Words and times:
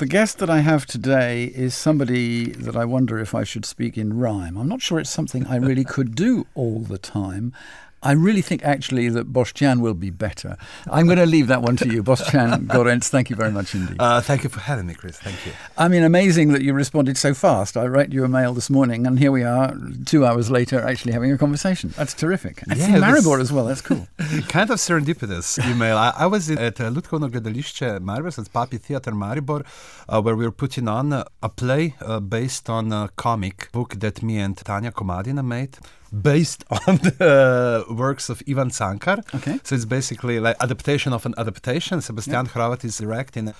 The 0.00 0.06
guest 0.06 0.38
that 0.38 0.48
I 0.48 0.60
have 0.60 0.86
today 0.86 1.44
is 1.44 1.74
somebody 1.74 2.52
that 2.52 2.74
I 2.74 2.86
wonder 2.86 3.18
if 3.18 3.34
I 3.34 3.44
should 3.44 3.66
speak 3.66 3.98
in 3.98 4.18
rhyme. 4.18 4.56
I'm 4.56 4.66
not 4.66 4.80
sure 4.80 4.98
it's 4.98 5.10
something 5.10 5.46
I 5.46 5.56
really 5.56 5.84
could 5.84 6.14
do 6.14 6.46
all 6.54 6.78
the 6.78 6.96
time. 6.96 7.52
I 8.02 8.12
really 8.12 8.40
think 8.40 8.64
actually 8.64 9.10
that 9.10 9.30
Boštjan 9.30 9.80
will 9.80 9.94
be 9.94 10.08
better. 10.08 10.56
I'm 10.90 11.04
going 11.04 11.18
to 11.18 11.26
leave 11.26 11.48
that 11.48 11.60
one 11.60 11.76
to 11.76 11.88
you. 11.88 12.02
Boštjan 12.02 12.66
Gorenc, 12.74 13.04
thank 13.04 13.28
you 13.28 13.36
very 13.36 13.50
much 13.50 13.74
indeed. 13.74 13.96
Uh, 13.98 14.22
thank 14.22 14.42
you 14.42 14.48
for 14.48 14.60
having 14.60 14.86
me, 14.86 14.94
Chris. 14.94 15.18
Thank 15.18 15.44
you. 15.44 15.52
I 15.76 15.88
mean, 15.88 16.02
amazing 16.02 16.52
that 16.52 16.62
you 16.62 16.72
responded 16.72 17.18
so 17.18 17.34
fast. 17.34 17.76
I 17.76 17.86
wrote 17.86 18.10
you 18.10 18.24
a 18.24 18.28
mail 18.28 18.54
this 18.54 18.70
morning, 18.70 19.06
and 19.06 19.18
here 19.18 19.30
we 19.30 19.42
are, 19.42 19.76
two 20.06 20.24
hours 20.24 20.50
later, 20.50 20.80
actually 20.80 21.12
having 21.12 21.30
a 21.30 21.36
conversation. 21.36 21.92
That's 21.96 22.14
terrific. 22.14 22.62
It's 22.68 22.80
yeah, 22.80 22.96
in 22.96 23.02
Maribor 23.02 23.38
as 23.38 23.52
well. 23.52 23.66
That's 23.66 23.82
cool. 23.82 24.08
kind 24.48 24.70
of 24.70 24.78
serendipitous 24.78 25.62
email. 25.70 25.98
I, 25.98 26.14
I 26.16 26.26
was 26.26 26.50
at 26.50 26.80
uh, 26.80 26.90
Lutkovno 26.90 27.28
Gledališče 27.28 27.98
Maribor, 28.00 28.38
at 28.38 28.52
Papi 28.52 28.80
Theater 28.80 29.12
Maribor, 29.12 29.66
uh, 30.08 30.22
where 30.22 30.36
we 30.36 30.44
were 30.46 30.52
putting 30.52 30.88
on 30.88 31.12
a 31.12 31.48
play 31.48 31.96
uh, 32.00 32.18
based 32.18 32.70
on 32.70 32.92
a 32.92 33.10
comic 33.16 33.70
book 33.72 33.96
that 34.00 34.22
me 34.22 34.38
and 34.38 34.56
Tanja 34.56 34.90
Komadina 34.90 35.44
made 35.44 35.76
based 36.10 36.64
on 36.86 36.96
the 36.96 37.84
works 37.88 38.28
of 38.28 38.42
Ivan 38.48 38.70
Cankar. 38.70 39.22
Okay. 39.34 39.60
So 39.64 39.74
it's 39.74 39.84
basically 39.84 40.40
like 40.40 40.56
adaptation 40.60 41.12
of 41.12 41.26
an 41.26 41.34
adaptation. 41.38 42.00
Sebastian. 42.00 42.46
Hrovat 42.46 42.84
is 42.84 42.98
directing. 42.98 43.52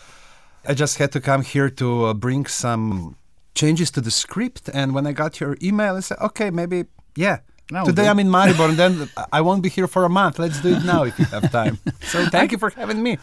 I 0.67 0.75
just 0.75 0.99
had 0.99 1.13
to 1.13 1.21
come 1.21 1.43
here 1.43 1.71
to 1.71 2.05
uh, 2.07 2.15
bring 2.15 2.47
some 2.47 3.17
changes 3.55 3.91
to 3.93 4.01
the 4.01 4.11
script. 4.11 4.69
And 4.73 4.95
when 4.95 5.07
I 5.07 5.13
got 5.13 5.41
your 5.41 5.57
email, 5.63 5.97
I 5.97 6.01
said, 6.01 6.19
okay, 6.21 6.51
maybe, 6.51 6.85
yeah. 7.17 7.39
No, 7.73 7.85
Today 7.85 8.09
I'm 8.09 8.19
in 8.19 8.27
Maribor, 8.27 8.69
and 8.69 8.77
then 8.77 9.09
I 9.33 9.41
won't 9.43 9.63
be 9.63 9.69
here 9.69 9.87
for 9.87 10.05
a 10.05 10.09
month. 10.09 10.41
Let's 10.41 10.61
do 10.61 10.75
it 10.75 10.85
now 10.85 11.05
if 11.05 11.17
you 11.19 11.25
have 11.27 11.53
time. 11.53 11.79
So 12.03 12.27
thank 12.27 12.51
you 12.51 12.59
for 12.59 12.71
having 12.71 13.01
me 13.01 13.19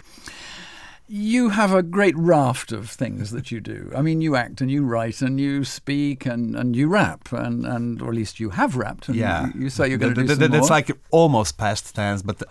you 1.08 1.50
have 1.50 1.74
a 1.74 1.82
great 1.82 2.16
raft 2.18 2.72
of 2.72 2.90
things 2.90 3.32
that 3.32 3.50
you 3.50 3.62
do. 3.62 3.92
I 3.96 4.02
mean, 4.02 4.20
you 4.20 4.36
act 4.36 4.60
and 4.60 4.70
you 4.70 4.84
write 4.84 5.22
and 5.22 5.40
you 5.40 5.64
speak 5.64 6.26
and, 6.26 6.56
and 6.56 6.76
you 6.76 6.90
rap 6.90 7.32
and, 7.32 7.66
and 7.66 8.02
or 8.02 8.10
at 8.10 8.16
least 8.16 8.40
you 8.40 8.50
have 8.52 8.76
rapped. 8.76 9.08
yeah, 9.10 9.48
you, 9.56 9.62
you, 9.62 9.70
say 9.70 9.88
you're 9.88 9.98
going 9.98 10.14
to 10.14 10.22
do 10.22 10.28
some 10.28 10.52
That's 10.52 10.70
like 10.70 10.92
almost 11.12 11.58
past 11.58 11.96
tense, 11.96 12.22
but 12.22 12.44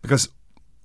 because 0.00 0.28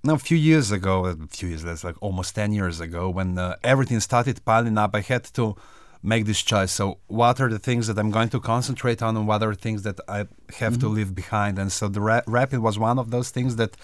now 0.04 0.16
a 0.16 0.18
few 0.18 0.38
years 0.38 0.72
ago, 0.72 1.06
a 1.06 1.16
few 1.28 1.50
years 1.50 1.64
that's 1.64 1.84
like 1.84 2.02
almost 2.02 2.34
ten 2.34 2.52
years 2.52 2.80
ago, 2.80 3.10
when 3.10 3.38
uh, 3.38 3.56
everything 3.64 4.00
started 4.00 4.44
piling 4.44 4.78
up, 4.78 4.96
I 4.96 5.02
had 5.02 5.26
to 5.36 5.56
make 6.02 6.26
this 6.26 6.42
choice. 6.42 6.72
So, 6.72 7.00
what 7.08 7.40
are 7.42 7.50
the 7.50 7.60
things 7.60 7.88
that 7.88 8.00
I'm 8.00 8.10
going 8.10 8.30
to 8.30 8.40
concentrate 8.40 9.02
on, 9.02 9.18
and 9.18 9.28
what 9.28 9.44
are 9.44 9.54
the 9.54 9.62
things 9.62 9.84
that 9.84 10.00
I 10.08 10.20
have 10.58 10.74
mm-hmm. 10.74 10.80
to 10.80 10.88
leave 10.88 11.14
behind? 11.14 11.60
And 11.60 11.72
so, 11.72 11.90
the 11.90 12.02
ra- 12.02 12.22
rapping 12.28 12.62
was 12.62 12.80
one 12.80 12.98
of 12.98 13.12
those 13.12 13.30
things 13.30 13.58
that 13.58 13.76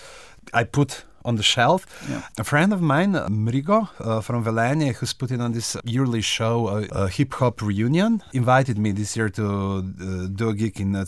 I 0.54 0.64
put 0.64 1.04
on 1.26 1.36
the 1.36 1.44
shelf. 1.44 1.86
Yeah. 2.10 2.22
A 2.38 2.44
friend 2.44 2.72
of 2.72 2.82
mine, 2.82 3.16
uh, 3.16 3.28
Mrigo 3.28 3.90
uh, 4.00 4.22
from 4.22 4.44
Velenje, 4.46 4.96
who's 4.96 5.14
putting 5.14 5.42
on 5.42 5.52
this 5.52 5.76
yearly 5.84 6.22
show, 6.22 6.68
uh, 6.68 6.88
a 6.92 7.08
hip 7.10 7.34
hop 7.34 7.62
reunion, 7.62 8.24
invited 8.34 8.78
me 8.78 8.92
this 8.92 9.18
year 9.18 9.30
to 9.30 9.46
uh, 9.46 10.28
do 10.28 10.50
a 10.50 10.54
gig 10.54 10.80
in 10.80 10.96
uh, 10.96 11.06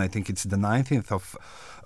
I 0.00 0.08
think 0.08 0.30
it's 0.30 0.44
the 0.44 0.56
19th 0.56 1.10
of 1.12 1.36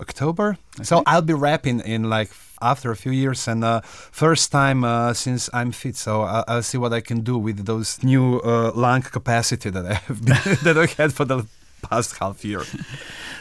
October. 0.00 0.58
Okay. 0.76 0.84
So 0.84 1.02
I'll 1.06 1.22
be 1.22 1.34
rapping 1.34 1.80
in 1.80 2.04
like 2.04 2.30
after 2.60 2.90
a 2.90 2.96
few 2.96 3.12
years 3.12 3.48
and 3.48 3.64
uh, 3.64 3.80
first 3.82 4.50
time 4.52 4.84
uh, 4.84 5.14
since 5.14 5.48
I'm 5.52 5.72
fit. 5.72 5.96
So 5.96 6.22
I'll, 6.22 6.44
I'll, 6.48 6.62
see 6.62 6.78
what 6.78 6.92
I 6.92 7.00
can 7.00 7.20
do 7.20 7.38
with 7.38 7.66
those 7.66 8.02
new 8.02 8.40
uh, 8.40 8.72
lung 8.74 9.02
capacity 9.02 9.70
that 9.70 9.86
I 9.86 9.94
have 9.94 10.24
that 10.64 10.76
I 10.78 10.86
had 11.00 11.12
for 11.12 11.24
the 11.24 11.46
past 11.82 12.16
half 12.18 12.44
year. 12.44 12.62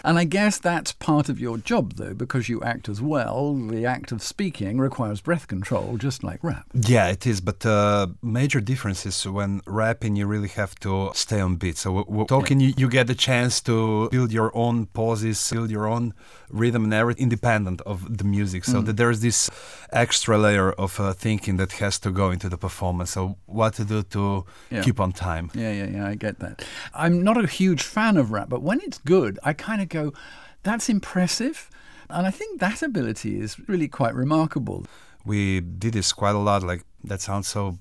And 0.08 0.17
I 0.17 0.23
guess 0.23 0.58
that's 0.58 0.94
part 0.94 1.27
of 1.27 1.38
your 1.38 1.58
job, 1.58 1.95
though, 1.95 2.13
because 2.13 2.47
you 2.47 2.61
act 2.61 2.88
as 2.88 3.02
well. 3.02 3.53
The 3.53 3.86
act 3.86 4.13
of 4.13 4.23
speaking 4.23 4.77
requires 4.77 5.19
breath 5.19 5.50
control, 5.50 5.97
just 5.97 6.23
like 6.23 6.41
rap. 6.41 6.66
Yeah, 6.73 7.09
it 7.09 7.27
is. 7.27 7.41
But 7.41 7.66
uh, 7.66 8.08
major 8.22 8.61
difference 8.61 9.05
is 9.05 9.28
when 9.28 9.59
rapping, 9.67 10.16
you 10.16 10.25
really 10.25 10.47
have 10.61 10.75
to 10.75 11.11
stay 11.13 11.41
on 11.41 11.58
beat. 11.58 11.78
So 11.78 12.03
w- 12.03 12.25
talking, 12.25 12.61
yeah. 12.61 12.67
you, 12.69 12.73
you 12.78 12.89
get 12.89 13.08
the 13.08 13.16
chance 13.16 13.59
to 13.63 14.08
build 14.09 14.31
your 14.31 14.55
own 14.55 14.85
pauses, 14.85 15.52
build 15.52 15.69
your 15.69 15.85
own 15.85 16.13
rhythm 16.50 16.85
and 16.85 16.94
everything 16.94 17.24
independent 17.24 17.81
of 17.81 18.18
the 18.18 18.24
music. 18.24 18.63
So 18.63 18.81
mm. 18.81 18.85
that 18.85 18.95
there's 18.95 19.19
this 19.19 19.50
extra 19.91 20.38
layer 20.38 20.72
of 20.72 21.00
uh, 21.01 21.12
thinking 21.12 21.57
that 21.57 21.74
has 21.74 22.00
to 22.00 22.12
go 22.12 22.31
into 22.31 22.47
the 22.47 22.57
performance. 22.57 23.12
So 23.12 23.38
what 23.45 23.74
to 23.74 23.84
do 23.84 24.03
to 24.03 24.45
yeah. 24.69 24.84
keep 24.84 25.01
on 25.01 25.12
time. 25.12 25.51
Yeah, 25.53 25.72
yeah, 25.72 25.88
yeah. 25.88 26.07
I 26.07 26.16
get 26.16 26.39
that. 26.39 26.63
I'm 26.94 27.24
not 27.24 27.44
a 27.44 27.47
huge 27.47 27.84
fan 27.84 28.16
of 28.16 28.31
rap, 28.31 28.47
but 28.47 28.62
when 28.62 28.79
it's 28.79 29.00
good, 29.00 29.38
I 29.44 29.51
kind 29.51 29.81
of 29.81 29.89
go, 29.89 29.97
"That's 30.63 30.90
impressive," 30.90 31.69
and 32.09 32.28
I 32.28 32.31
think 32.31 32.59
that 32.59 32.81
ability 32.81 33.40
is 33.40 33.58
really 33.69 33.88
quite 33.88 34.16
remarkable. 34.16 34.85
We 35.25 35.62
did 35.62 35.94
this 35.94 36.13
quite 36.13 36.35
a 36.35 36.44
lot. 36.50 36.63
Like 36.63 36.84
that 37.03 37.22
sounds 37.22 37.47
so 37.47 37.78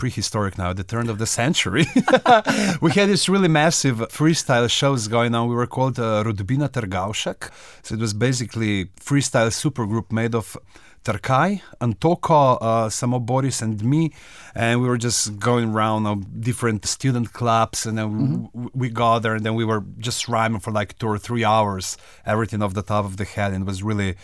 prehistoric 0.00 0.56
now, 0.56 0.72
the 0.72 0.82
turn 0.82 1.08
of 1.10 1.18
the 1.18 1.26
century. 1.26 1.84
we 2.80 2.90
had 2.98 3.08
this 3.14 3.28
really 3.28 3.48
massive 3.48 3.98
freestyle 4.18 4.68
shows 4.68 5.06
going 5.06 5.34
on. 5.34 5.48
We 5.48 5.54
were 5.54 5.66
called 5.76 5.98
uh, 5.98 6.24
Rodbina 6.24 6.68
Tergaušek. 6.76 7.50
So 7.82 7.94
it 7.94 8.00
was 8.00 8.14
basically 8.14 8.86
freestyle 9.08 9.52
supergroup 9.62 10.10
made 10.10 10.34
of 10.34 10.56
Trkaj, 11.04 11.60
N'toko, 11.80 12.58
uh, 12.60 13.18
Boris, 13.20 13.62
and 13.62 13.82
me. 13.82 14.12
And 14.54 14.80
we 14.82 14.88
were 14.88 14.98
just 14.98 15.38
going 15.38 15.70
around 15.72 16.06
uh, 16.06 16.16
different 16.38 16.84
student 16.86 17.32
clubs, 17.32 17.86
and 17.86 17.96
then 17.96 18.08
mm-hmm. 18.08 18.62
we, 18.62 18.70
we 18.74 18.88
got 18.90 19.20
there, 19.20 19.34
and 19.34 19.44
then 19.44 19.54
we 19.54 19.64
were 19.64 19.84
just 19.98 20.28
rhyming 20.28 20.60
for 20.60 20.72
like 20.72 20.98
two 20.98 21.06
or 21.06 21.18
three 21.18 21.44
hours, 21.44 21.96
everything 22.26 22.62
off 22.62 22.74
the 22.74 22.82
top 22.82 23.04
of 23.04 23.16
the 23.16 23.24
head. 23.24 23.52
And 23.52 23.62
it 23.62 23.66
was 23.66 23.82
really 23.82 24.16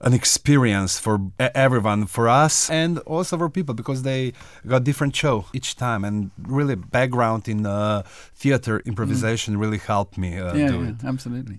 an 0.00 0.12
experience 0.12 0.98
for 0.98 1.20
everyone, 1.38 2.06
for 2.06 2.28
us, 2.28 2.70
and 2.70 2.98
also 3.00 3.38
for 3.38 3.48
people 3.48 3.74
because 3.74 4.02
they 4.02 4.32
got 4.66 4.84
different 4.84 5.14
show 5.16 5.46
each 5.52 5.76
time, 5.76 6.04
and 6.04 6.30
really 6.42 6.74
background 6.74 7.48
in 7.48 7.66
uh, 7.66 8.02
theater 8.34 8.80
improvisation 8.84 9.56
mm. 9.56 9.60
really 9.60 9.78
helped 9.78 10.18
me 10.18 10.38
uh, 10.38 10.54
yeah, 10.54 10.68
do 10.68 10.82
yeah, 10.82 10.90
it. 10.90 11.04
Absolutely. 11.04 11.58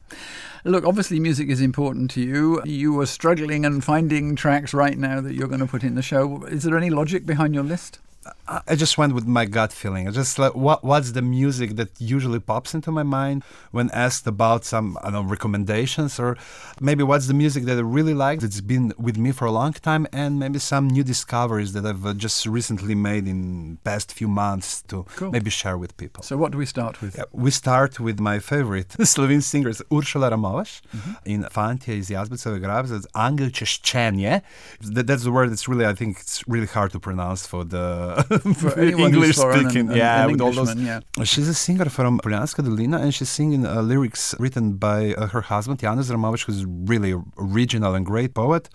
Look, 0.63 0.85
obviously, 0.85 1.19
music 1.19 1.50
is 1.50 1.62
important 1.62 2.12
to 2.12 2.22
you. 2.22 2.62
You 2.66 3.00
are 3.00 3.06
struggling 3.06 3.66
and 3.66 3.84
finding 3.84 4.35
tracks 4.35 4.74
right 4.74 4.97
now 4.97 5.22
that 5.22 5.34
you're 5.34 5.47
going 5.47 5.59
to 5.59 5.68
put 5.68 5.84
in 5.84 5.95
the 5.95 6.01
show. 6.01 6.44
Is 6.45 6.63
there 6.63 6.78
any 6.78 6.90
logic 6.90 7.25
behind 7.25 7.53
your 7.53 7.63
list? 7.63 8.00
I 8.47 8.75
just 8.75 8.97
went 8.97 9.13
with 9.16 9.25
my 9.25 9.45
gut 9.45 9.73
feeling. 9.73 10.07
I 10.07 10.11
just 10.11 10.38
like 10.38 10.56
what 10.56 10.83
what's 10.83 11.11
the 11.13 11.22
music 11.23 11.78
that 11.78 11.89
usually 12.00 12.39
pops 12.39 12.75
into 12.75 12.91
my 12.91 13.01
mind 13.01 13.44
when 13.72 13.89
asked 13.91 14.28
about 14.28 14.66
some 14.66 14.97
I 15.01 15.09
don't 15.09 15.25
know 15.25 15.31
recommendations 15.31 16.19
or 16.19 16.38
maybe 16.79 17.03
what's 17.03 17.25
the 17.25 17.33
music 17.33 17.63
that 17.66 17.78
I 17.78 17.81
really 17.81 18.13
like 18.13 18.41
that's 18.41 18.61
been 18.61 18.94
with 19.00 19.17
me 19.17 19.31
for 19.31 19.45
a 19.45 19.51
long 19.51 19.73
time 19.73 20.06
and 20.13 20.39
maybe 20.39 20.59
some 20.59 20.88
new 20.88 21.03
discoveries 21.03 21.73
that 21.73 21.85
I've 21.88 22.06
uh, 22.06 22.13
just 22.13 22.45
recently 22.45 22.94
made 22.94 23.28
in 23.28 23.79
past 23.83 24.13
few 24.13 24.28
months 24.28 24.83
to 24.89 25.06
cool. 25.16 25.31
maybe 25.31 25.50
share 25.50 25.77
with 25.77 25.97
people. 25.97 26.22
So 26.22 26.38
what 26.38 26.51
do 26.51 26.59
we 26.59 26.67
start 26.67 27.01
with? 27.01 27.17
Yeah, 27.17 27.23
we 27.31 27.50
start 27.50 28.00
with 28.00 28.19
my 28.19 28.38
favorite 28.38 28.91
Slovene 29.13 29.41
singer 29.41 29.72
Uršula 29.72 30.29
Ramoveš 30.29 30.81
mm-hmm. 30.94 31.13
in 31.25 31.44
Fantje 31.50 31.97
iz 31.97 32.09
Jazbecove 32.09 32.59
Grabe. 32.59 32.91
It's 32.95 33.07
Angel 33.16 33.50
Češčenje. 33.50 34.41
That's 34.81 35.23
the 35.23 35.31
word 35.31 35.50
that's 35.50 35.67
really 35.67 35.85
I 35.85 35.95
think 35.95 36.19
it's 36.19 36.44
really 36.47 36.67
hard 36.67 36.91
to 36.91 37.00
pronounce 37.00 37.47
for 37.47 37.63
the 37.63 38.34
English 38.78 39.38
speaking. 39.38 39.90
An, 39.91 39.97
yeah, 39.97 40.23
an 40.25 40.31
with 40.31 40.41
all 40.41 40.51
those. 40.51 40.75
Yeah. 40.75 41.00
She's 41.23 41.47
a 41.47 41.53
singer 41.53 41.90
from 41.90 42.19
Poljanska 42.19 42.62
Dolina, 42.63 43.01
and 43.01 43.13
she's 43.13 43.29
singing 43.29 43.66
uh, 43.66 43.81
lyrics 43.81 44.35
written 44.40 44.73
by 44.73 45.13
uh, 45.13 45.28
her 45.28 45.41
husband 45.41 45.79
Janez 45.79 46.09
Ramoveš, 46.09 46.45
who's 46.45 46.66
really 46.66 47.13
original 47.38 47.95
and 47.95 48.06
great 48.06 48.34
poet. 48.34 48.69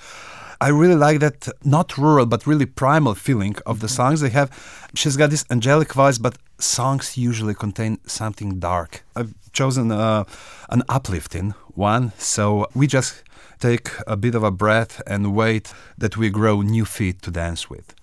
I 0.62 0.68
really 0.68 0.94
like 0.94 1.20
that 1.20 1.48
not 1.64 1.96
rural 1.96 2.26
but 2.26 2.46
really 2.46 2.66
primal 2.66 3.14
feeling 3.14 3.56
of 3.64 3.80
the 3.80 3.86
mm-hmm. 3.86 3.96
songs 3.96 4.20
they 4.20 4.28
have. 4.30 4.50
She's 4.94 5.16
got 5.16 5.30
this 5.30 5.44
angelic 5.50 5.94
voice, 5.94 6.18
but 6.18 6.36
songs 6.58 7.16
usually 7.16 7.54
contain 7.54 7.98
something 8.06 8.58
dark. 8.58 9.02
I've 9.16 9.34
chosen 9.52 9.90
uh, 9.90 10.24
an 10.68 10.82
uplifting 10.88 11.54
one, 11.74 12.12
so 12.18 12.66
we 12.74 12.86
just 12.86 13.24
take 13.58 13.90
a 14.06 14.16
bit 14.16 14.34
of 14.34 14.42
a 14.42 14.50
breath 14.50 15.00
and 15.06 15.34
wait 15.34 15.72
that 15.96 16.16
we 16.16 16.28
grow 16.28 16.60
new 16.60 16.84
feet 16.84 17.22
to 17.22 17.30
dance 17.30 17.70
with 17.70 17.94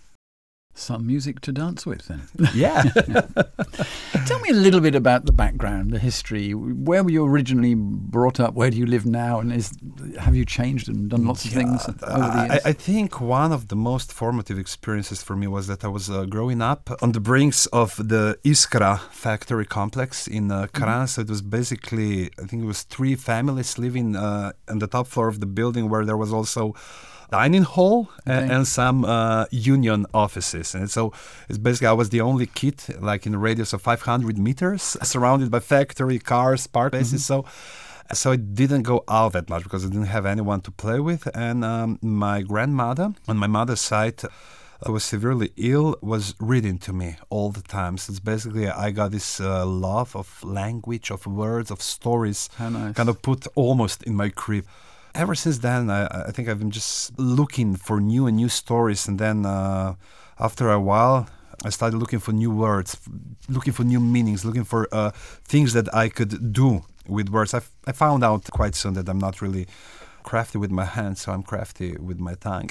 some 0.77 1.05
music 1.05 1.41
to 1.41 1.51
dance 1.51 1.85
with 1.85 2.07
then. 2.07 2.21
Yeah. 2.53 2.83
Tell 4.25 4.39
me 4.39 4.49
a 4.49 4.53
little 4.53 4.79
bit 4.79 4.95
about 4.95 5.25
the 5.25 5.31
background, 5.33 5.91
the 5.91 5.99
history. 5.99 6.53
Where 6.53 7.03
were 7.03 7.11
you 7.11 7.25
originally 7.25 7.75
brought 7.75 8.39
up? 8.39 8.53
Where 8.53 8.69
do 8.69 8.77
you 8.77 8.85
live 8.85 9.05
now? 9.05 9.39
And 9.39 9.51
is 9.51 9.71
have 10.19 10.35
you 10.35 10.45
changed 10.45 10.87
and 10.87 11.09
done 11.09 11.25
lots 11.25 11.45
of 11.45 11.51
yeah, 11.51 11.59
things 11.59 11.87
over 11.87 12.27
the 12.35 12.47
years? 12.47 12.61
I, 12.65 12.69
I, 12.69 12.73
think 12.73 13.19
one 13.19 13.51
of 13.51 13.67
the 13.67 13.75
most 13.75 14.13
formative 14.13 14.57
experiences 14.57 15.21
for 15.21 15.35
me 15.35 15.47
was 15.47 15.67
that 15.67 15.83
I 15.83 15.87
was 15.87 16.09
uh, 16.09 16.25
growing 16.25 16.61
up 16.61 16.89
on 17.01 17.11
the 17.11 17.19
brinks 17.19 17.65
of 17.67 17.95
the 17.97 18.39
Iskra 18.43 18.99
factory 19.11 19.65
complex 19.65 20.27
in 20.27 20.51
uh. 20.51 20.67
Mm-hmm. 20.67 21.05
So 21.07 21.21
it 21.21 21.29
was 21.29 21.41
basically, 21.41 22.29
I 22.41 22.45
think 22.47 22.63
it 22.63 22.65
was 22.65 22.83
three 22.83 23.15
families 23.15 23.77
living 23.77 24.15
uh, 24.15 24.53
on 24.69 24.79
the 24.79 24.87
top 24.87 25.07
floor 25.07 25.27
of 25.27 25.39
the 25.39 25.45
building 25.45 25.89
where 25.89 26.05
there 26.05 26.17
was 26.17 26.31
also 26.31 26.73
dining 27.29 27.63
hall 27.63 28.09
okay. 28.21 28.37
and, 28.37 28.51
and, 28.51 28.67
some 28.67 29.05
uh, 29.05 29.45
union 29.51 30.05
offices. 30.13 30.75
And 30.75 30.89
so 30.89 31.11
it's 31.49 31.57
basically 31.57 31.87
I 31.87 31.93
was 31.93 32.09
the 32.09 32.21
only 32.21 32.45
kid 32.45 32.83
like 32.99 33.25
in 33.25 33.33
a 33.35 33.37
radius 33.37 33.73
of 33.73 33.81
500 33.81 34.37
meters, 34.37 34.81
surrounded 35.03 35.51
by 35.51 35.59
factory 35.59 36.19
cars, 36.19 36.67
park 36.67 36.93
places. 36.93 37.23
Mm-hmm. 37.23 37.45
So. 37.45 37.45
So 38.13 38.31
it 38.31 38.55
didn't 38.55 38.83
go 38.83 39.03
out 39.09 39.33
that 39.33 39.49
much 39.49 39.63
because 39.63 39.83
I 39.83 39.89
didn't 39.89 40.05
have 40.05 40.25
anyone 40.25 40.61
to 40.61 40.71
play 40.71 41.01
with. 41.01 41.27
And 41.35 41.65
um, 41.65 41.99
my 42.01 42.41
grandmother, 42.41 43.13
on 43.27 43.35
my 43.35 43.47
mother's 43.47 43.81
side, 43.81 44.21
was 44.85 45.03
severely 45.03 45.51
ill 45.57 45.97
was 46.01 46.35
reading 46.39 46.77
to 46.79 46.93
me 46.93 47.17
all 47.29 47.51
the 47.51 47.61
time. 47.61 47.97
So 47.97 48.11
it's 48.11 48.19
basically 48.19 48.67
I 48.67 48.91
got 48.91 49.11
this 49.11 49.39
uh, 49.39 49.65
love 49.65 50.15
of 50.15 50.43
language, 50.43 51.11
of 51.11 51.25
words, 51.25 51.71
of 51.71 51.81
stories, 51.81 52.49
nice. 52.59 52.95
kind 52.95 53.09
of 53.09 53.21
put 53.21 53.47
almost 53.55 54.03
in 54.03 54.15
my 54.15 54.29
crib. 54.29 54.65
Ever 55.15 55.35
since 55.35 55.59
then, 55.59 55.89
I, 55.89 56.05
I 56.27 56.31
think 56.31 56.47
I've 56.47 56.59
been 56.59 56.71
just 56.71 57.17
looking 57.17 57.75
for 57.75 57.99
new 57.99 58.27
and 58.27 58.37
new 58.37 58.49
stories, 58.49 59.07
and 59.07 59.19
then 59.19 59.45
uh, 59.45 59.95
after 60.39 60.69
a 60.71 60.79
while, 60.79 61.27
I 61.65 61.69
started 61.69 61.97
looking 61.97 62.19
for 62.19 62.31
new 62.33 62.51
words, 62.51 62.97
looking 63.49 63.73
for 63.73 63.83
new 63.83 63.99
meanings, 63.99 64.45
looking 64.45 64.63
for 64.63 64.87
uh, 64.91 65.11
things 65.43 65.73
that 65.73 65.93
I 65.93 66.09
could 66.09 66.53
do 66.53 66.83
with 67.07 67.29
words. 67.29 67.53
I, 67.53 67.57
f- 67.57 67.71
I 67.87 67.93
found 67.93 68.23
out 68.23 68.43
quite 68.51 68.75
soon 68.75 68.93
that 68.93 69.09
I'm 69.09 69.17
not 69.17 69.41
really 69.41 69.65
crafty 70.27 70.57
with 70.57 70.71
my 70.71 70.83
hands, 70.83 71.21
so 71.21 71.31
I'm 71.31 71.41
crafty 71.41 71.95
with 72.09 72.19
my 72.19 72.35
tongue 72.35 72.69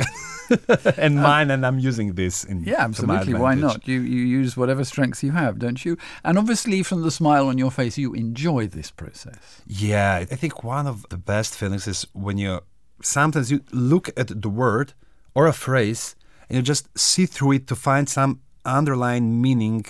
and 0.99 1.17
mine, 1.17 1.51
and 1.51 1.65
I'm 1.65 1.79
using 1.79 2.09
this 2.15 2.45
in 2.45 2.63
Yeah, 2.63 2.83
absolutely. 2.89 3.33
Why 3.33 3.55
not? 3.55 3.89
You 3.89 3.99
you 4.15 4.23
use 4.41 4.57
whatever 4.61 4.85
strengths 4.85 5.23
you 5.27 5.33
have, 5.33 5.59
don't 5.59 5.83
you? 5.87 5.97
And 6.23 6.37
obviously, 6.37 6.83
from 6.83 7.01
the 7.07 7.11
smile 7.11 7.47
on 7.49 7.57
your 7.57 7.71
face, 7.71 7.97
you 7.97 8.13
enjoy 8.13 8.63
this 8.69 8.91
process. 9.03 9.63
Yeah, 9.67 10.11
I 10.35 10.37
think 10.43 10.55
one 10.77 10.87
of 10.87 11.07
the 11.09 11.21
best 11.35 11.57
feelings 11.59 11.87
is 11.89 12.07
when 12.27 12.37
you 12.37 12.61
sometimes 13.03 13.51
you 13.53 13.59
look 13.73 14.07
at 14.21 14.29
the 14.45 14.53
word 14.63 14.93
or 15.35 15.47
a 15.47 15.57
phrase 15.67 16.15
and 16.49 16.57
you 16.57 16.63
just 16.63 16.85
see 16.97 17.27
through 17.27 17.53
it 17.53 17.67
to 17.71 17.75
find 17.75 18.05
some 18.09 18.41
underlying 18.65 19.41
meaning 19.41 19.85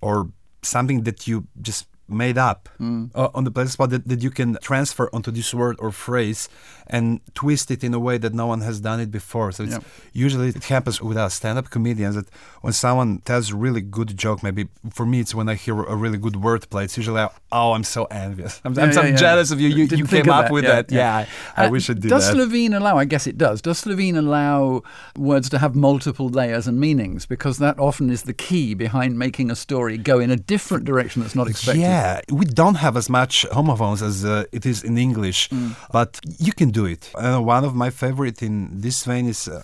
or 0.00 0.16
something 0.62 1.04
that 1.04 1.26
you 1.26 1.46
just 1.68 1.86
made 2.08 2.36
up 2.36 2.68
uh, 3.14 3.28
on 3.34 3.44
the 3.44 3.50
place 3.50 3.70
spot 3.72 3.90
that, 3.90 4.06
that 4.08 4.22
you 4.22 4.30
can 4.30 4.58
transfer 4.62 5.08
onto 5.12 5.30
this 5.30 5.54
word 5.54 5.76
or 5.78 5.90
phrase 5.92 6.48
and 6.86 7.20
twist 7.34 7.70
it 7.70 7.82
in 7.84 7.94
a 7.94 7.98
way 7.98 8.18
that 8.18 8.34
no 8.34 8.46
one 8.46 8.60
has 8.60 8.80
done 8.80 9.00
it 9.00 9.10
before. 9.10 9.50
So 9.52 9.62
it's 9.64 9.72
Yep. 9.72 9.84
usually 10.12 10.48
it 10.48 10.64
happens 10.64 11.00
with 11.00 11.16
us 11.16 11.34
stand-up 11.34 11.70
comedians 11.70 12.14
that 12.16 12.28
when 12.60 12.72
someone 12.72 13.18
tells 13.24 13.50
a 13.52 13.56
really 13.56 13.80
good 13.80 14.16
joke, 14.16 14.42
maybe 14.42 14.68
for 14.90 15.06
me 15.06 15.20
it's 15.20 15.34
when 15.34 15.48
I 15.48 15.54
hear 15.54 15.74
a 15.82 15.96
really 15.96 16.18
good 16.18 16.34
wordplay. 16.34 16.84
It's 16.84 16.96
usually 16.96 17.26
oh 17.52 17.72
I'm 17.76 17.84
so 17.84 18.04
envious. 18.10 18.60
I'm, 18.64 18.78
I'm 18.78 18.92
so 18.92 19.02
yeah, 19.02 19.08
yeah. 19.10 19.16
jealous 19.16 19.50
of 19.52 19.60
you. 19.60 19.68
You, 19.68 19.84
you 19.96 20.06
came 20.06 20.30
up 20.30 20.44
that. 20.46 20.52
with 20.52 20.64
Yeah, 20.64 20.74
that. 20.82 20.92
yeah. 20.92 21.02
Yeah, 21.02 21.26
I, 21.56 21.64
I 21.64 21.66
Uh, 21.66 21.70
wish 21.70 21.90
I 21.90 21.94
did 21.94 22.08
does 22.10 22.26
that. 22.26 22.32
Slovene 22.34 22.74
allow? 22.76 22.96
I 23.02 23.04
guess 23.04 23.26
it 23.26 23.36
does. 23.38 23.62
Does 23.62 23.78
Slovene 23.78 24.16
allow 24.18 24.82
words 25.16 25.48
to 25.50 25.58
have 25.58 25.74
multiple 25.74 26.28
layers 26.28 26.66
and 26.68 26.78
meanings? 26.80 27.26
Because 27.26 27.58
that 27.58 27.78
often 27.78 28.10
is 28.10 28.22
the 28.22 28.32
key 28.34 28.74
behind 28.74 29.18
making 29.18 29.50
a 29.50 29.54
story 29.56 29.98
go 29.98 30.20
in 30.20 30.30
a 30.30 30.36
different 30.36 30.84
direction 30.84 31.22
that's 31.22 31.34
not 31.36 31.48
expected. 31.48 31.82
Yeah, 31.82 32.20
we 32.32 32.44
don't 32.44 32.76
have 32.78 32.96
as 32.98 33.08
much 33.10 33.46
homophones 33.52 34.02
as 34.02 34.24
uh, 34.24 34.44
it 34.52 34.66
is 34.66 34.82
in 34.84 34.96
English, 34.98 35.48
Mm. 35.52 35.74
but 35.92 36.18
you 36.38 36.52
can 36.52 36.70
do 36.70 36.84
it. 36.86 37.10
Uh, 37.14 37.38
one 37.56 37.66
of 37.66 37.74
my 37.74 37.90
favorite 37.90 38.42
in 38.46 38.80
this 38.82 39.04
vein 39.06 39.28
is 39.28 39.48
uh, 39.48 39.60